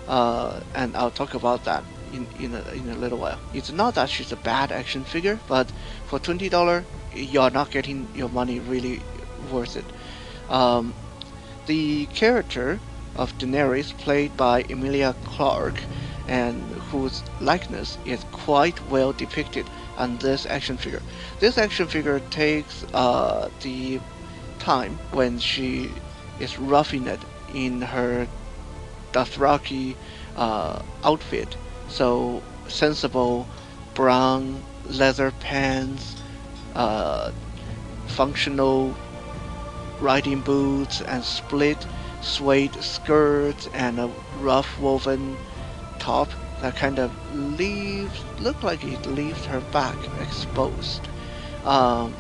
[0.06, 3.38] Uh, and I'll talk about that in in a, in a little while.
[3.54, 5.72] It's not that she's a bad action figure, but
[6.08, 9.00] for twenty dollar, you're not getting your money really
[9.50, 9.84] worth it.
[10.48, 10.94] Um,
[11.66, 12.80] the character
[13.16, 15.82] of Daenerys, played by Emilia Clarke,
[16.28, 19.66] and whose likeness is quite well depicted
[19.96, 21.02] on this action figure.
[21.40, 24.00] This action figure takes uh, the
[24.58, 25.90] time when she
[26.40, 27.20] is roughing it
[27.54, 28.26] in her
[29.12, 29.96] Dothraki
[30.36, 31.56] uh, outfit.
[31.88, 33.46] So sensible,
[33.94, 36.16] brown leather pants,
[36.74, 37.32] uh,
[38.06, 38.94] functional
[40.02, 41.86] riding boots, and split
[42.20, 45.38] suede skirts and a rough woven
[45.98, 46.30] top
[46.60, 51.08] that kind of leaves look like it leaves her back exposed.
[51.64, 52.14] Um,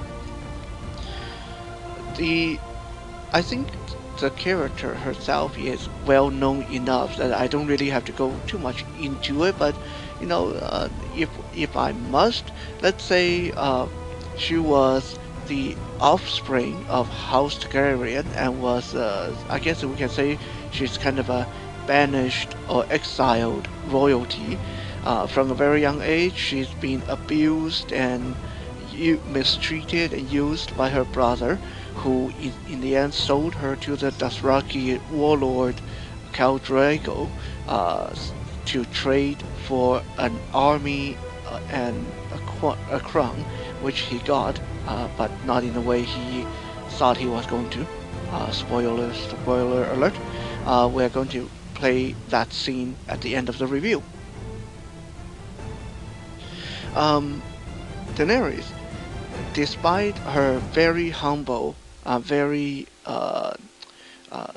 [2.16, 2.58] the
[3.32, 3.68] I think
[4.20, 8.58] the character herself is well known enough that I don't really have to go too
[8.58, 9.58] much into it.
[9.58, 9.76] But
[10.20, 12.44] you know, uh, if if I must,
[12.80, 13.86] let's say uh,
[14.36, 15.18] she was
[15.52, 20.38] the offspring of House Targaryen and was, uh, I guess we can say,
[20.70, 21.46] she's kind of a
[21.86, 24.58] banished or exiled royalty.
[25.04, 28.34] Uh, from a very young age, she's been abused and
[29.26, 31.56] mistreated and used by her brother
[31.96, 35.78] who in, in the end sold her to the Dothraki warlord
[36.32, 37.28] Khal Drogo
[37.68, 38.14] uh,
[38.64, 43.44] to trade for an army uh, and a, a, crown,
[43.82, 46.44] which he got, uh, but not in the way he
[46.90, 47.86] thought he was going to.
[48.30, 50.14] Uh, spoiler, spoiler alert.
[50.64, 54.02] Uh, we're going to play that scene at the end of the review.
[56.94, 57.42] Um,
[58.14, 58.66] Daenerys,
[59.54, 63.54] despite her very humble uh, very, uh,
[64.30, 64.52] uh,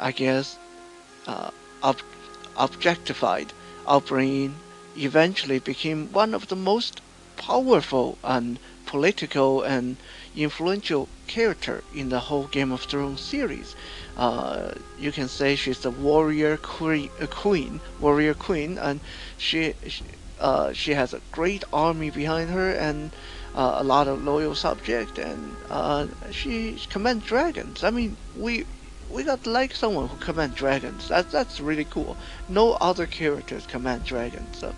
[0.00, 0.56] I guess,
[1.82, 2.02] ob-
[2.56, 3.52] objectified
[3.86, 4.54] upbringing
[4.96, 7.00] eventually became one of the most
[7.36, 8.58] powerful and
[8.88, 9.98] political and
[10.34, 13.76] influential character in the whole Game of Thrones series.
[14.16, 19.00] Uh, you can say she's the warrior queen, queen warrior queen, and
[19.36, 20.02] she she,
[20.40, 23.10] uh, she has a great army behind her, and
[23.54, 27.84] uh, a lot of loyal subjects, and uh, she commands dragons.
[27.84, 28.64] I mean, we
[29.10, 31.08] we got like someone who commands dragons.
[31.08, 32.16] That that's really cool.
[32.48, 34.74] No other characters command dragons, so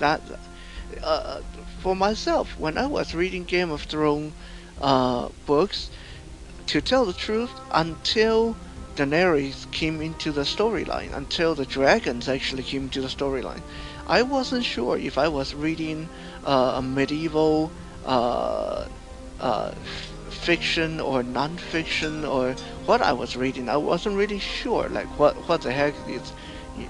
[0.00, 0.20] that.
[1.02, 1.40] Uh,
[1.78, 4.32] for myself, when I was reading Game of Thrones
[4.80, 5.90] uh, books,
[6.66, 8.56] to tell the truth, until
[8.96, 13.62] Daenerys came into the storyline, until the dragons actually came into the storyline,
[14.06, 16.08] I wasn't sure if I was reading
[16.44, 17.72] uh, a medieval
[18.04, 18.86] uh,
[19.40, 19.70] uh,
[20.30, 22.52] fiction or non-fiction or
[22.86, 23.68] what I was reading.
[23.68, 26.32] I wasn't really sure, like what what the heck is,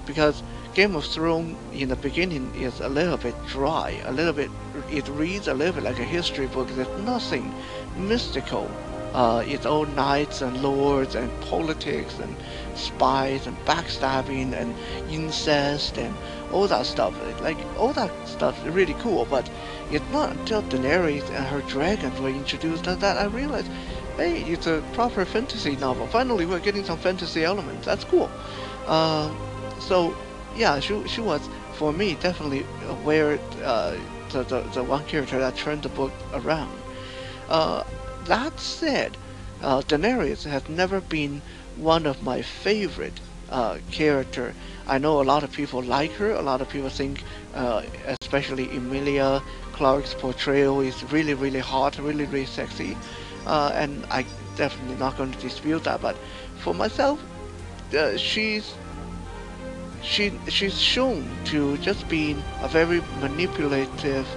[0.05, 0.43] because
[0.75, 4.51] Game of Thrones in the beginning is a little bit dry, a little bit.
[4.91, 6.67] It reads a little bit like a history book.
[6.67, 7.55] There's nothing
[7.97, 8.69] mystical.
[9.13, 12.35] Uh, it's all knights and lords and politics and
[12.75, 14.75] spies and backstabbing and
[15.09, 16.13] incest and
[16.51, 17.13] all that stuff.
[17.39, 19.49] Like all that stuff is really cool, but
[19.91, 23.71] it's not until Daenerys and her dragons were introduced that I realized,
[24.17, 26.05] hey, it's a proper fantasy novel.
[26.07, 27.85] Finally, we're getting some fantasy elements.
[27.85, 28.29] That's cool.
[28.87, 29.33] Uh,
[29.79, 30.13] so,
[30.55, 31.41] yeah, she, she was
[31.73, 32.61] for me definitely
[33.03, 33.95] where uh,
[34.31, 36.71] the, the the one character that turned the book around.
[37.49, 37.83] Uh,
[38.25, 39.17] that said,
[39.61, 41.41] uh, Daenerys has never been
[41.75, 44.53] one of my favorite uh, character.
[44.87, 46.31] I know a lot of people like her.
[46.31, 47.83] A lot of people think, uh,
[48.21, 49.41] especially Emilia
[49.73, 52.97] Clarke's portrayal is really, really hot, really, really sexy.
[53.45, 54.25] Uh, and I
[54.55, 56.01] definitely not going to dispute that.
[56.01, 56.15] But
[56.59, 57.19] for myself,
[57.97, 58.73] uh, she's
[60.05, 64.27] she she's shown to just being a very manipulative,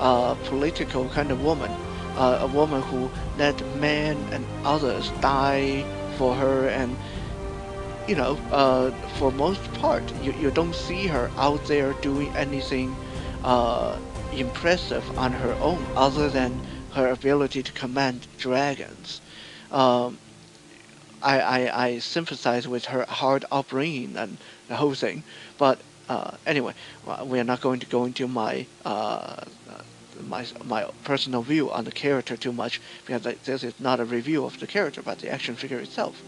[0.00, 1.70] uh, political kind of woman.
[2.16, 5.84] Uh, a woman who let men and others die
[6.16, 6.96] for her and
[8.08, 12.96] you know, uh, for most part, you, you don't see her out there doing anything
[13.44, 13.98] uh,
[14.32, 16.58] impressive on her own other than
[16.94, 19.20] her ability to command dragons.
[19.70, 20.18] Um,
[21.22, 24.38] I, I, I sympathize with her hard upbringing and
[24.68, 25.24] the whole thing,
[25.58, 26.74] but uh, anyway,
[27.24, 29.44] we are not going to go into my uh,
[30.20, 34.44] my my personal view on the character too much because this is not a review
[34.44, 36.22] of the character but the action figure itself.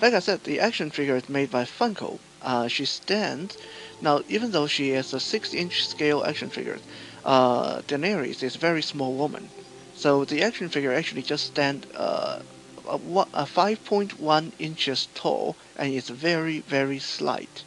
[0.00, 2.20] Like I said, the action figure is made by Funko.
[2.40, 3.56] Uh, she stands
[4.00, 6.78] now, even though she is a six-inch scale action figure,
[7.24, 9.50] uh, Daenerys is a very small woman,
[9.98, 12.38] so the action figure actually just stands uh,
[12.88, 12.98] a,
[13.34, 17.64] a 5.1 inches tall and it's very very slight.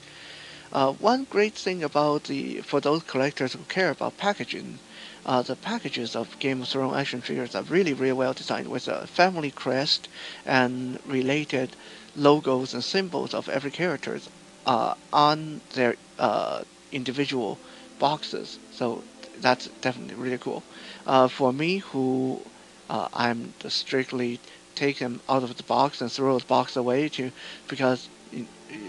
[0.71, 4.79] Uh, one great thing about the for those collectors who care about packaging,
[5.25, 8.87] uh, the packages of Game of Thrones action figures are really really well designed with
[8.87, 10.07] a family crest
[10.45, 11.75] and related
[12.15, 14.19] logos and symbols of every character
[14.65, 17.59] uh, on their uh, individual
[17.99, 18.59] boxes.
[18.71, 19.03] So
[19.37, 20.63] that's definitely really cool.
[21.05, 22.41] Uh, for me, who
[22.89, 24.39] uh, I'm strictly
[24.75, 27.31] take them out of the box and throw the box away to
[27.67, 28.09] because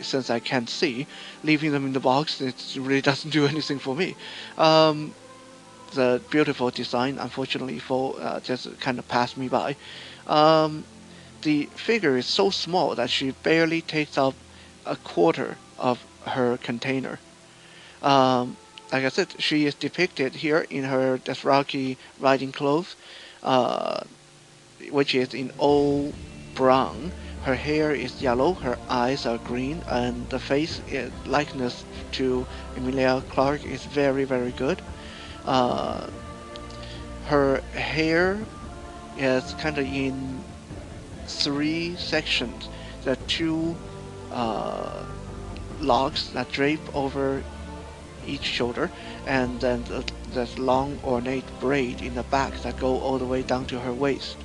[0.01, 1.07] since I can't see,
[1.43, 4.15] leaving them in the box it really doesn't do anything for me.
[4.59, 5.15] Um,
[5.95, 9.77] the beautiful design, unfortunately, for uh, just kind of passed me by.
[10.27, 10.85] Um,
[11.43, 14.35] the figure is so small that she barely takes up
[14.87, 17.19] a quarter of her container.
[18.03, 18.57] Um,
[18.93, 22.95] like I said, she is depicted here in her Dothraki riding clothes,
[23.43, 24.03] uh,
[24.91, 26.13] which is in all
[26.55, 27.13] brown.
[27.45, 33.23] Her hair is yellow, her eyes are green, and the face is, likeness to Emilia
[33.31, 34.83] Clarke is very, very good.
[35.47, 36.07] Uh,
[37.29, 38.39] her hair
[39.17, 40.45] is kind of in
[41.27, 42.69] three sections.
[43.07, 43.75] Are two
[44.31, 45.03] uh,
[45.81, 47.43] locks that drape over
[48.27, 48.91] each shoulder,
[49.27, 53.43] and then the, there's long ornate braid in the back that go all the way
[53.43, 54.37] down to her waist.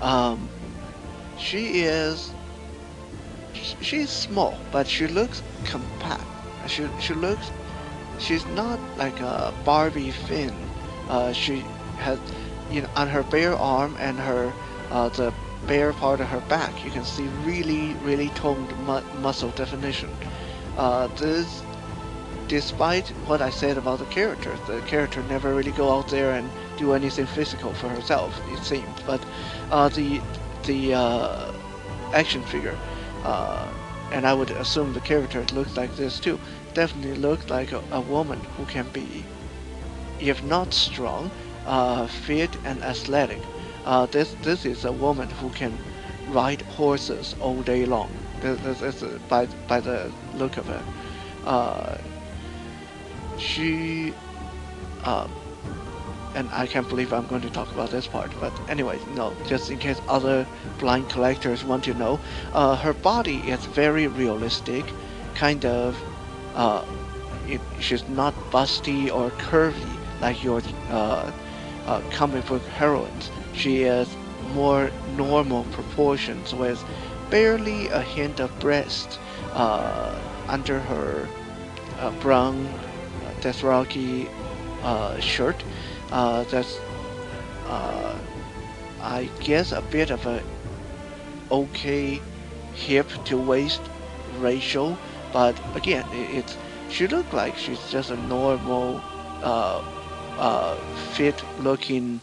[0.00, 0.48] Um,
[1.38, 2.32] she is
[3.54, 6.24] she's small, but she looks compact.
[6.66, 7.50] She she looks
[8.18, 10.54] she's not like a Barbie Finn.
[11.08, 11.64] Uh, she
[11.98, 12.18] has
[12.70, 14.52] you know on her bare arm and her
[14.90, 15.32] uh, the
[15.66, 20.10] bare part of her back you can see really really toned mu muscle definition.
[20.76, 21.62] Uh, this
[22.48, 26.50] despite what I said about the character, the character never really go out there and
[26.76, 29.00] do anything physical for herself, it seems.
[29.06, 29.24] But
[29.70, 30.20] uh, the
[30.64, 31.52] the uh,
[32.12, 32.76] action figure,
[33.24, 33.66] uh,
[34.12, 36.38] and I would assume the character looks like this too,
[36.74, 39.24] definitely looks like a, a woman who can be,
[40.20, 41.30] if not strong,
[41.66, 43.40] uh, fit and athletic.
[43.84, 45.78] Uh, this this is a woman who can
[46.28, 48.23] ride horses all day long.
[49.28, 50.82] By by the look of her.
[51.44, 51.96] Uh,
[53.38, 54.12] she
[55.04, 55.30] um,
[56.34, 59.70] and I can't believe I'm going to talk about this part, but anyway, no, just
[59.70, 60.46] in case other
[60.78, 62.18] blind collectors want to know,
[62.52, 64.84] uh, her body is very realistic,
[65.34, 65.96] kind of,
[66.54, 66.84] uh,
[67.48, 70.60] it, she's not busty or curvy like your
[70.90, 71.30] uh,
[71.86, 73.30] uh, comic book heroines.
[73.54, 74.08] She is
[74.52, 76.82] more normal proportions with
[77.30, 79.18] barely a hint of breast
[79.54, 80.18] uh,
[80.48, 81.28] under her
[81.98, 82.68] uh, brown
[83.40, 84.28] Dothraki
[84.82, 85.62] uh, shirt.
[86.10, 86.78] Uh, that's,
[87.68, 88.16] uh,
[89.02, 90.42] I guess, a bit of a
[91.50, 92.20] okay
[92.74, 93.80] hip to waist
[94.38, 94.96] ratio,
[95.32, 96.56] but again, it, it's
[96.90, 99.00] she look like she's just a normal,
[99.42, 99.82] uh,
[100.38, 100.74] uh,
[101.14, 102.20] fit-looking,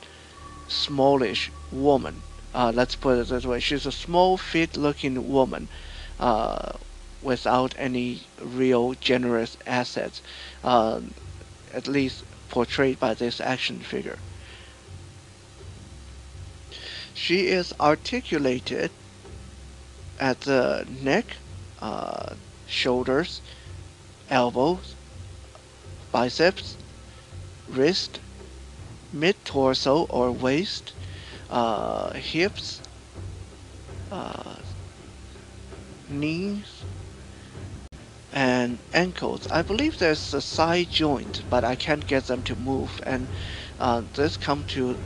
[0.68, 2.22] smallish woman.
[2.54, 5.70] Uh, let's put it this way: she's a small, fit-looking woman.
[6.20, 6.74] Uh,
[7.22, 10.22] without any real generous assets,
[10.64, 11.00] uh,
[11.74, 14.18] at least portrayed by this action figure.
[17.14, 18.92] She is articulated
[20.20, 21.38] at the neck,
[21.80, 22.36] uh,
[22.68, 23.42] shoulders,
[24.30, 24.96] elbows,
[26.12, 26.78] biceps,
[27.68, 28.20] wrist,
[29.14, 30.94] mid torso or waist,
[31.52, 32.84] uh, hips,
[34.12, 34.62] uh,
[36.08, 36.86] knees,
[38.32, 39.46] and ankles.
[39.52, 43.00] I believe there's a side joint, but I can't get them to move.
[43.06, 43.30] And
[43.80, 45.00] uh, this come to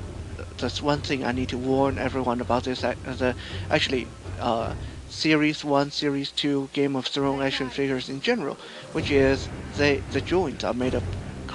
[0.58, 2.84] that's one thing I need to warn everyone about this.
[2.84, 3.36] Uh, the
[3.70, 4.76] actually uh,
[5.08, 8.60] Series One, Series Two, Game of Thrones action figures in general,
[8.92, 11.06] which is they the joints are made of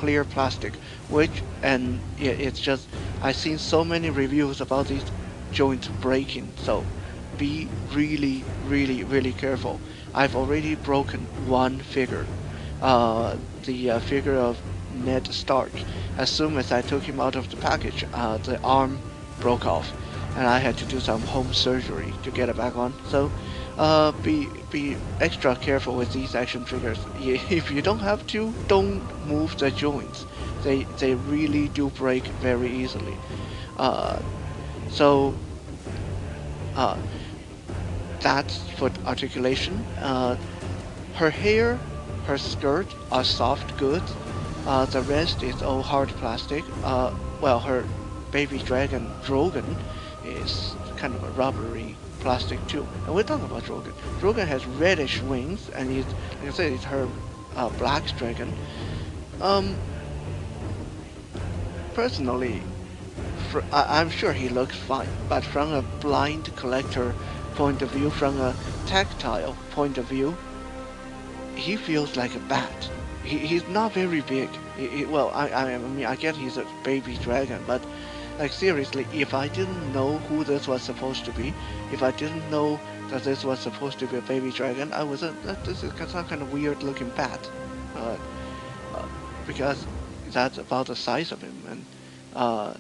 [0.01, 0.73] clear plastic,
[1.09, 2.89] which and it's just
[3.23, 5.05] I've seen so many reviews about these
[5.53, 6.49] joints breaking.
[6.57, 6.85] So
[7.37, 9.81] be really, really, really careful.
[10.15, 12.27] I've already broken one figure,
[12.81, 13.37] uh,
[13.67, 14.59] the uh, figure of
[15.05, 15.73] Ned Stark.
[16.17, 18.99] As soon as I took him out of the package, uh, the arm
[19.39, 19.93] broke off,
[20.37, 22.93] and I had to do some home surgery to get it back on.
[23.11, 23.31] So,
[23.81, 27.09] uh, be be extra careful with these action figures.
[27.15, 30.27] If you don't have to, don't move the joints.
[30.63, 33.21] They they really do break very easily.
[33.77, 34.21] Uh,
[34.89, 35.41] so,
[36.75, 36.99] uh,
[38.21, 39.89] that's for articulation.
[39.97, 40.37] Uh,
[41.13, 41.83] her hair,
[42.23, 44.19] her skirt are soft goods.
[44.67, 46.73] Uh, the rest is all hard plastic.
[46.83, 47.89] Uh, well, her
[48.31, 49.79] baby dragon Drogon
[50.23, 52.87] is kind of a rubbery plastic too.
[53.07, 53.93] And we're talking about Drogon.
[54.21, 56.05] Drogon has reddish wings, and he's,
[56.41, 57.09] like I said, it's her
[57.57, 58.53] uh, black dragon.
[59.41, 59.77] Um,
[61.95, 62.63] personally,
[63.73, 67.15] I, I'm sure he looks fine, but from a blind collector
[67.55, 68.55] point of view, from a
[68.87, 70.37] tactile point of view,
[71.57, 72.91] he feels like a bat.
[73.25, 74.49] He, he's not very big.
[74.77, 77.83] He, he, well, I, I, mean, I get he's a baby dragon, but
[78.41, 81.53] like seriously, if I didn't know who this was supposed to be,
[81.93, 82.81] if I didn't know
[83.11, 86.25] that this was supposed to be a baby dragon, I was that this is some
[86.25, 87.39] kind of weird looking bat,
[87.97, 88.17] uh,
[88.95, 89.07] uh,
[89.47, 89.85] because
[90.31, 91.85] that's about the size of him, and
[92.35, 92.73] uh,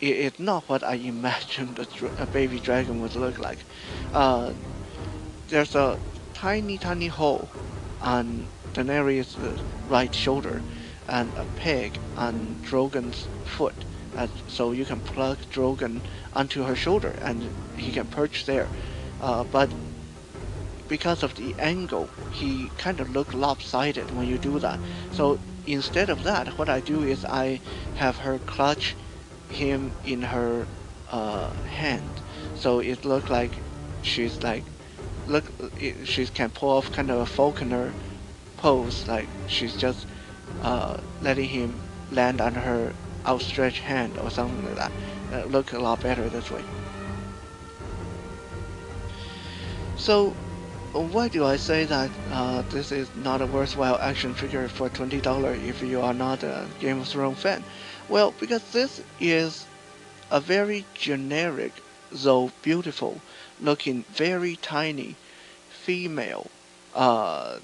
[0.00, 3.58] it, it's not what I imagined a, a, baby dragon would look like.
[4.12, 4.50] Uh,
[5.50, 6.00] there's a
[6.34, 7.48] tiny, tiny hole
[8.02, 9.36] on Daenerys'
[9.88, 10.60] right shoulder,
[11.08, 13.85] and a peg on Drogon's foot.
[14.16, 16.02] Uh, so you can plug Drogon
[16.32, 18.70] onto her shoulder and he can perch there.
[19.20, 19.70] Uh, but
[20.88, 24.80] because of the angle, he kind of look lopsided when you do that.
[25.10, 27.60] So instead of that, what I do is I
[27.94, 28.96] have her clutch
[29.48, 30.66] him in her
[31.10, 32.20] uh, hand,
[32.54, 33.62] so it look like
[34.02, 34.64] she's like
[35.26, 35.44] look
[36.04, 37.94] she can pull off kind of a falconer
[38.56, 40.06] pose, like she's just
[40.62, 42.92] uh, letting him land on her
[43.26, 44.92] outstretched hand or something like that.
[45.32, 46.64] Uh, look a lot better this way.
[49.96, 50.34] So
[50.92, 55.58] why do I say that uh, this is not a worthwhile action figure for $20
[55.68, 57.64] if you are not a Game of Thrones fan?
[58.08, 59.66] Well, because this is
[60.30, 61.72] a very generic,
[62.10, 63.20] though beautiful,
[63.60, 65.16] looking very tiny
[65.68, 66.50] female
[66.94, 67.58] uh,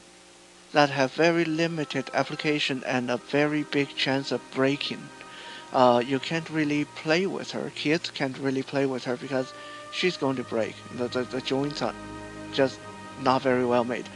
[0.72, 5.08] that have very limited application and a very big chance of breaking.
[5.72, 7.70] Uh, you can't really play with her.
[7.74, 9.52] Kids can't really play with her because
[9.92, 10.74] she's going to break.
[10.96, 11.94] The, the, the joints are
[12.52, 12.78] just
[13.22, 14.08] not very well made.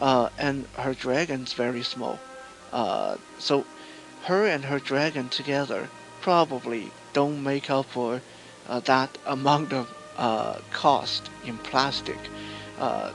[0.00, 2.18] Uh, and her dragon's very small.
[2.72, 3.64] Uh, so
[4.24, 5.88] her and her dragon together
[6.20, 8.20] probably don't make up for
[8.68, 12.18] uh, that amount of uh, cost in plastic.
[12.78, 13.12] Uh,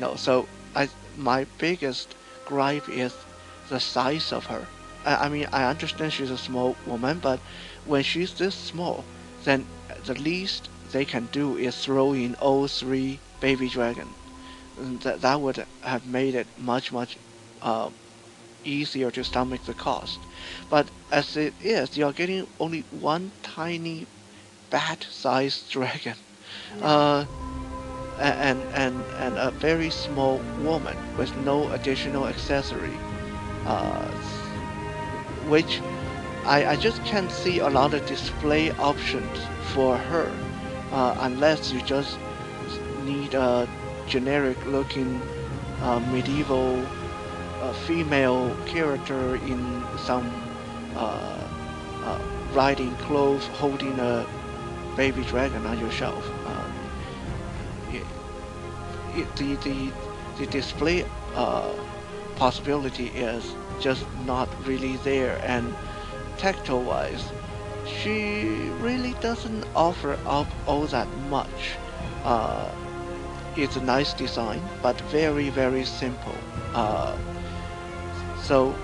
[0.00, 3.14] no, so I my biggest gripe is
[3.68, 4.66] the size of her.
[5.04, 7.40] I, I mean, I understand she's a small woman, but
[7.84, 9.04] when she's this small,
[9.44, 9.66] then
[10.06, 14.14] the least they can do is throw in all three baby dragon.
[15.02, 17.16] That that would have made it much much
[17.62, 17.90] uh,
[18.64, 20.18] easier to stomach the cost.
[20.68, 24.06] But as it is, you're getting only one tiny
[24.70, 26.16] bat-sized dragon.
[26.82, 27.26] Uh,
[28.18, 32.96] and, and, and a very small woman with no additional accessory,
[33.66, 34.08] uh,
[35.48, 35.80] which
[36.44, 39.38] I, I just can't see a lot of display options
[39.72, 40.30] for her
[40.92, 42.18] uh, unless you just
[43.04, 43.68] need a
[44.06, 45.20] generic looking
[45.80, 46.84] uh, medieval
[47.62, 50.30] uh, female character in some
[50.96, 51.38] uh,
[52.04, 52.18] uh,
[52.52, 54.26] riding clothes holding a
[54.96, 56.30] baby dragon on your shelf.
[59.16, 59.92] It, the, the,
[60.38, 61.74] the display uh,
[62.36, 65.38] possibility is just not really there.
[65.42, 65.74] And
[66.38, 67.32] tactile wise
[67.84, 71.78] she really doesn't offer up all that much.
[72.24, 72.70] Uh,
[73.56, 76.36] it's a nice design but very very simple.
[76.74, 77.16] Uh,
[78.42, 78.74] so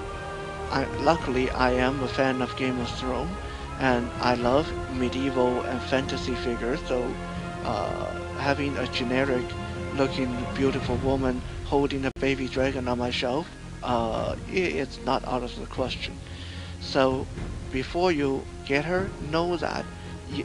[0.71, 3.31] I, luckily I am a fan of Game of Thrones
[3.79, 4.67] and I love
[4.97, 6.81] medieval and fantasy figures.
[6.87, 7.15] So
[7.65, 9.45] uh, having a generic
[9.97, 13.49] looking beautiful woman holding a baby dragon on my shelf,
[13.83, 16.19] uh, it's not out of the question.
[16.81, 17.27] So
[17.73, 19.85] before you get her, know that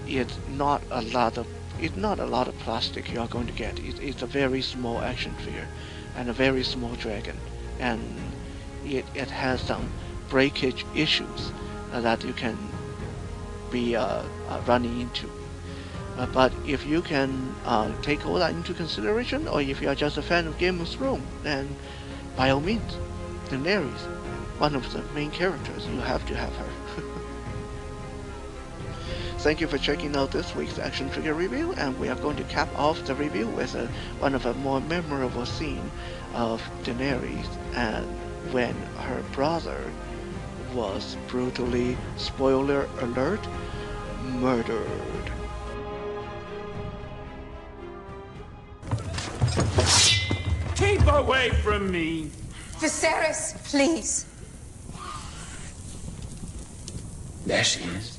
[0.07, 1.47] it's not a lot of
[1.79, 3.77] it's not a lot of plastic you are going to get.
[3.79, 5.67] It, it's a very small action figure
[6.15, 7.37] and a very small dragon,
[7.79, 7.99] and
[8.85, 9.91] it, it has some
[10.29, 11.51] breakage issues
[11.91, 12.57] uh, that you can
[13.71, 15.29] be uh, uh running into.
[16.17, 19.95] Uh, but if you can uh, take all that into consideration, or if you are
[19.95, 21.75] just a fan of Game of Thrones, then
[22.37, 22.97] by all means,
[23.49, 24.01] Daenerys,
[24.57, 26.69] one of the main characters, you have to have her.
[29.39, 32.43] Thank you for checking out this week's action figure review, and we are going to
[32.45, 33.87] cap off the review with a,
[34.19, 35.91] one of a more memorable scene
[36.33, 38.05] of Daenerys and
[38.51, 39.79] when her brother
[40.73, 43.47] was brutally, spoiler alert,
[44.23, 45.31] murdered.
[50.75, 52.31] Keep away from me!
[52.79, 54.25] Viserys, please.
[57.45, 58.17] There she is.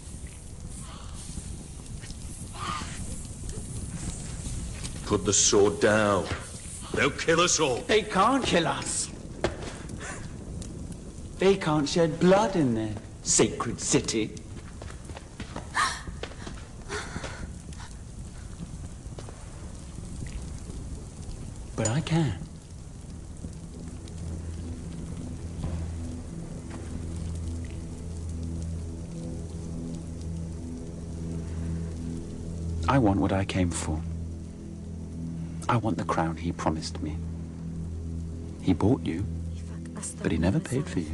[5.04, 6.26] Put the sword down.
[6.94, 7.76] They'll kill us all.
[7.86, 9.10] They can't kill us.
[11.38, 14.34] They can't shed blood in their sacred city.
[21.76, 22.45] But I can.
[32.88, 34.00] I want what I came for.
[35.68, 37.16] I want the crown he promised me.
[38.62, 39.24] He bought you,
[40.22, 41.10] but he never paid for you.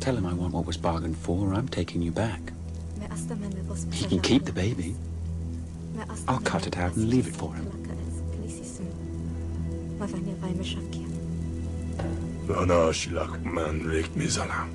[0.00, 2.52] Tell him I want what was bargained for, or I'm taking you back.
[3.92, 4.94] He can keep the baby.
[6.28, 7.70] I'll cut it out and leave it for him.
[12.50, 14.68] Ana shilak man rik mizala.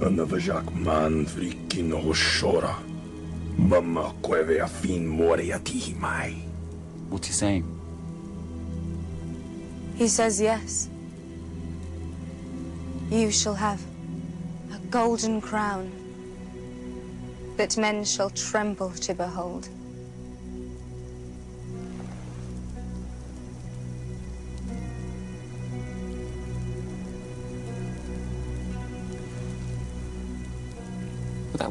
[0.00, 0.24] Ana
[0.74, 2.76] man frikin hoshora.
[3.58, 6.36] Mama kweve afin moriati mai.
[7.10, 7.64] What's he saying?
[9.96, 10.88] He says yes.
[13.10, 13.82] You shall have
[14.72, 15.90] a golden crown
[17.56, 19.68] that men shall tremble to behold.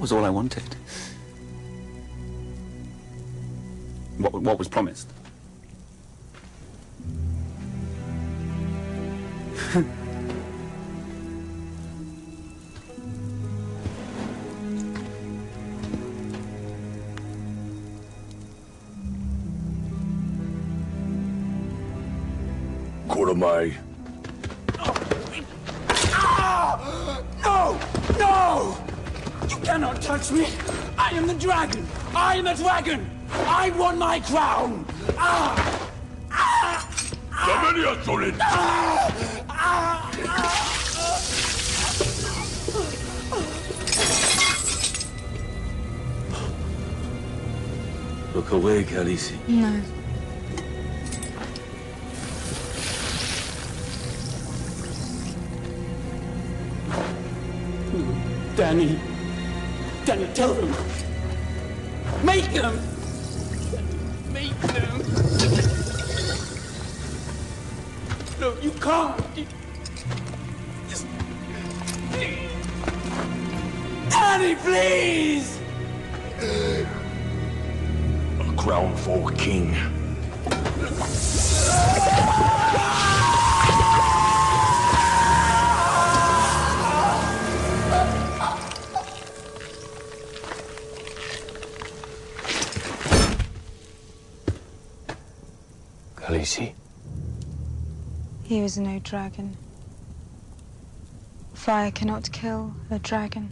[0.05, 0.61] Was all I wanted.
[4.19, 5.09] What, what was promised?
[32.45, 33.09] the dragon!
[33.31, 34.85] I won my crown!
[35.17, 35.89] Ah!
[36.31, 36.87] ah!
[37.31, 37.73] ah!
[37.73, 38.35] Zamenia solid.
[38.39, 39.25] Ah!
[48.35, 49.39] Look away, Khaleesi.
[49.47, 49.81] No.
[58.55, 58.99] Dany.
[60.05, 61.04] Dany, tell them.
[62.25, 62.79] Make them.
[64.33, 65.01] Make them.
[68.39, 69.21] No, you can't.
[70.89, 71.05] Just...
[74.09, 75.59] Dany, please!
[78.39, 79.94] A crown for a king.
[98.55, 99.57] He was no dragon.
[101.53, 103.51] Fire cannot kill a dragon.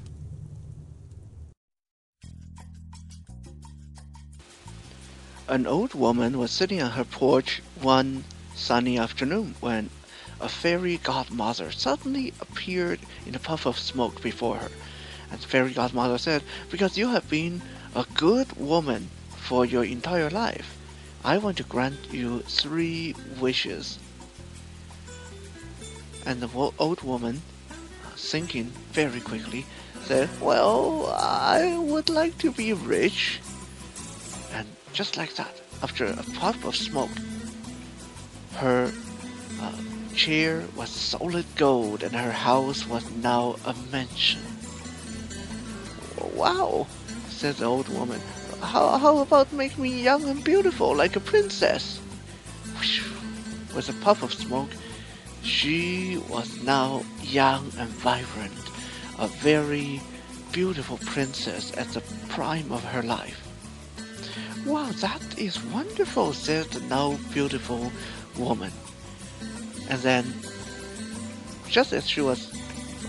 [5.50, 8.24] An old woman was sitting on her porch one
[8.56, 9.90] sunny afternoon when
[10.40, 14.72] a fairy godmother suddenly appeared in a puff of smoke before her.
[15.30, 17.62] And the fairy godmother said, Because you have been
[17.94, 20.78] a good woman for your entire life,
[21.26, 24.00] I want to grant you three wishes.
[26.26, 26.50] And the
[26.80, 27.42] old woman,
[28.16, 29.66] thinking very quickly,
[30.04, 33.40] said, Well, I would like to be rich.
[34.54, 37.12] And just like that, after a puff of smoke,
[38.56, 38.92] her
[39.62, 39.72] uh,
[40.16, 44.42] chair was solid gold and her house was now a mansion.
[46.36, 46.88] Wow,
[47.30, 48.22] said the old woman.
[48.62, 52.00] How, how about make me young and beautiful like a princess?
[53.76, 54.70] With a puff of smoke,
[55.44, 58.54] she was now young and vibrant,
[59.20, 60.02] a very
[60.52, 63.40] beautiful princess at the prime of her life.
[64.66, 67.92] Wow, that is wonderful, said the now beautiful
[68.38, 68.72] woman.
[69.90, 70.34] And then,
[71.68, 72.54] just as she was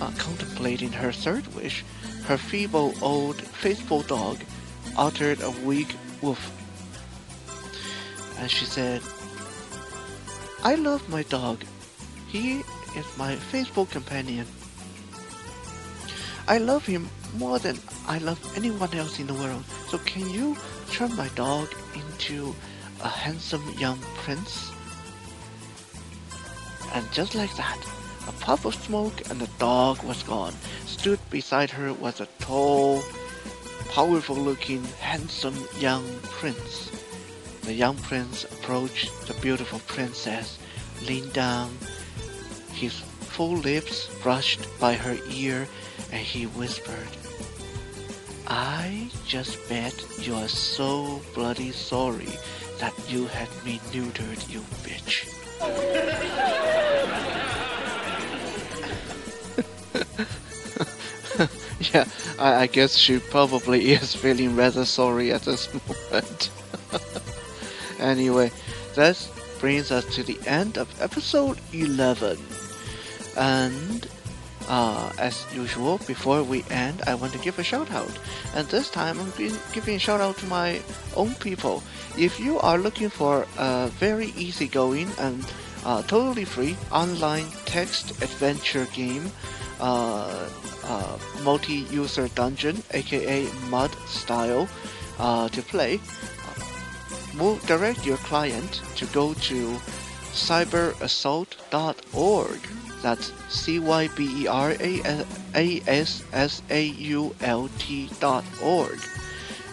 [0.00, 1.84] uh, contemplating her third wish,
[2.24, 4.40] her feeble old faithful dog
[4.96, 6.50] uttered a weak woof.
[8.38, 9.00] And she said,
[10.64, 11.62] I love my dog.
[12.34, 12.64] He
[12.96, 14.44] is my faithful companion.
[16.48, 17.08] I love him
[17.38, 17.78] more than
[18.08, 19.62] I love anyone else in the world.
[19.86, 20.56] So can you
[20.90, 22.52] turn my dog into
[23.04, 24.72] a handsome young prince?
[26.92, 27.78] And just like that,
[28.26, 30.54] a puff of smoke and the dog was gone.
[30.86, 33.00] Stood beside her was a tall,
[33.90, 36.90] powerful looking, handsome young prince.
[37.62, 40.58] The young prince approached the beautiful princess,
[41.06, 41.78] leaned down,
[42.84, 43.00] his
[43.34, 45.66] full lips brushed by her ear,
[46.12, 47.08] and he whispered,
[48.46, 52.28] I just bet you're so bloody sorry
[52.80, 55.24] that you had me neutered, you bitch.
[61.94, 62.04] yeah,
[62.38, 66.50] I, I guess she probably is feeling rather sorry at this moment.
[67.98, 68.52] anyway,
[68.94, 69.16] that
[69.58, 72.36] brings us to the end of episode 11.
[73.36, 74.08] And
[74.68, 78.18] uh, as usual, before we end, I want to give a shout out.
[78.54, 79.32] And this time, I'm
[79.72, 80.80] giving a shout out to my
[81.16, 81.82] own people.
[82.16, 85.44] If you are looking for a very easygoing and
[85.84, 89.30] uh, totally free online text adventure game,
[89.80, 90.48] uh,
[90.84, 94.68] uh multi-user dungeon, aka MUD style,
[95.18, 95.98] uh, to play,
[97.34, 99.76] move, direct your client to go to
[100.32, 108.44] cyberassault.org that's C Y B E R A S S A U L T dot
[108.62, 108.98] org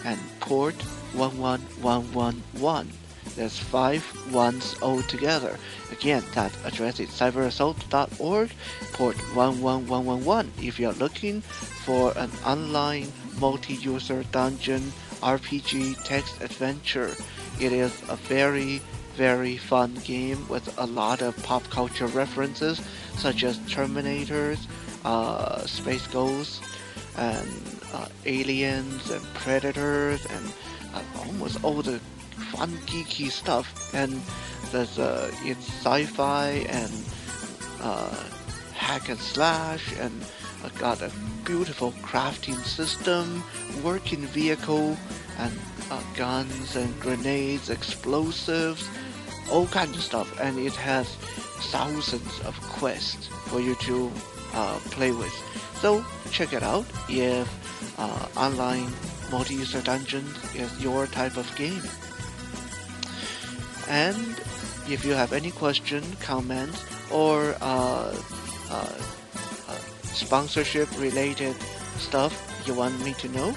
[0.03, 0.75] and port
[1.15, 2.91] 11111.
[3.38, 4.03] There's five
[4.34, 5.57] ones all together.
[5.93, 8.51] Again, that address is cyberassault.org,
[8.91, 10.51] port 11111.
[10.61, 17.15] If you're looking for an online multi-user dungeon RPG text adventure,
[17.61, 18.82] it is a very
[19.16, 22.82] very fun game with a lot of pop culture references
[23.18, 24.59] such as Terminators,
[25.05, 26.62] uh, Space Ghosts,
[27.18, 30.53] and uh, Aliens and Predators and
[30.93, 31.99] uh, almost all the
[32.51, 33.93] fun geeky stuff.
[33.93, 34.22] And
[34.72, 36.91] there's uh, it's sci-fi and
[37.82, 38.24] uh,
[38.74, 40.24] hack and slash and
[40.64, 41.12] uh, got a
[41.43, 43.43] beautiful crafting system,
[43.84, 44.97] working vehicle,
[45.38, 45.53] and
[45.89, 48.88] uh, guns and grenades, explosives,
[49.51, 50.39] all kinds of stuff.
[50.39, 51.15] And it has
[51.71, 54.11] thousands of quests for you to
[54.53, 55.34] uh, play with.
[55.82, 57.47] So check it out if
[57.97, 58.91] uh, online
[59.32, 61.82] multi-user dungeons is your type of game.
[63.88, 64.39] And
[64.89, 68.15] if you have any question, comments, or uh,
[68.69, 68.93] uh,
[69.67, 71.55] uh sponsorship related
[71.97, 72.34] stuff
[72.65, 73.55] you want me to know,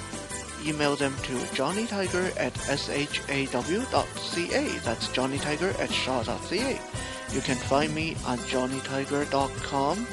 [0.67, 3.49] email them to johnnytiger at shaw.ca.
[4.79, 6.81] That's johnnytiger at shaw.ca.
[7.33, 10.07] You can find me on johnnytiger.com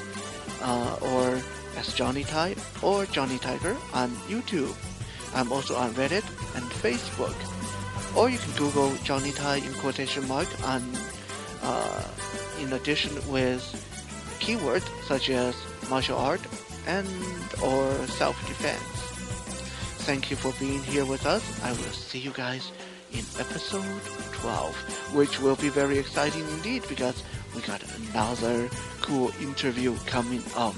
[0.62, 1.41] uh, or
[1.78, 4.76] as Johnny Ty or Johnny Tiger on YouTube.
[5.34, 6.26] I'm also on Reddit
[6.56, 7.36] and Facebook.
[8.16, 10.84] Or you can Google Johnny Ty in quotation mark on
[11.64, 12.04] uh,
[12.60, 13.64] in addition with
[14.39, 15.56] keywords such as
[15.89, 16.41] martial art
[16.88, 17.08] and
[17.64, 19.01] or self-defense.
[20.04, 21.43] Thank you for being here with us.
[21.64, 22.72] I will see you guys
[23.14, 24.02] in episode
[24.34, 27.24] 12, which will be very exciting indeed because
[27.56, 28.68] we got another
[29.02, 30.76] cool interview coming up.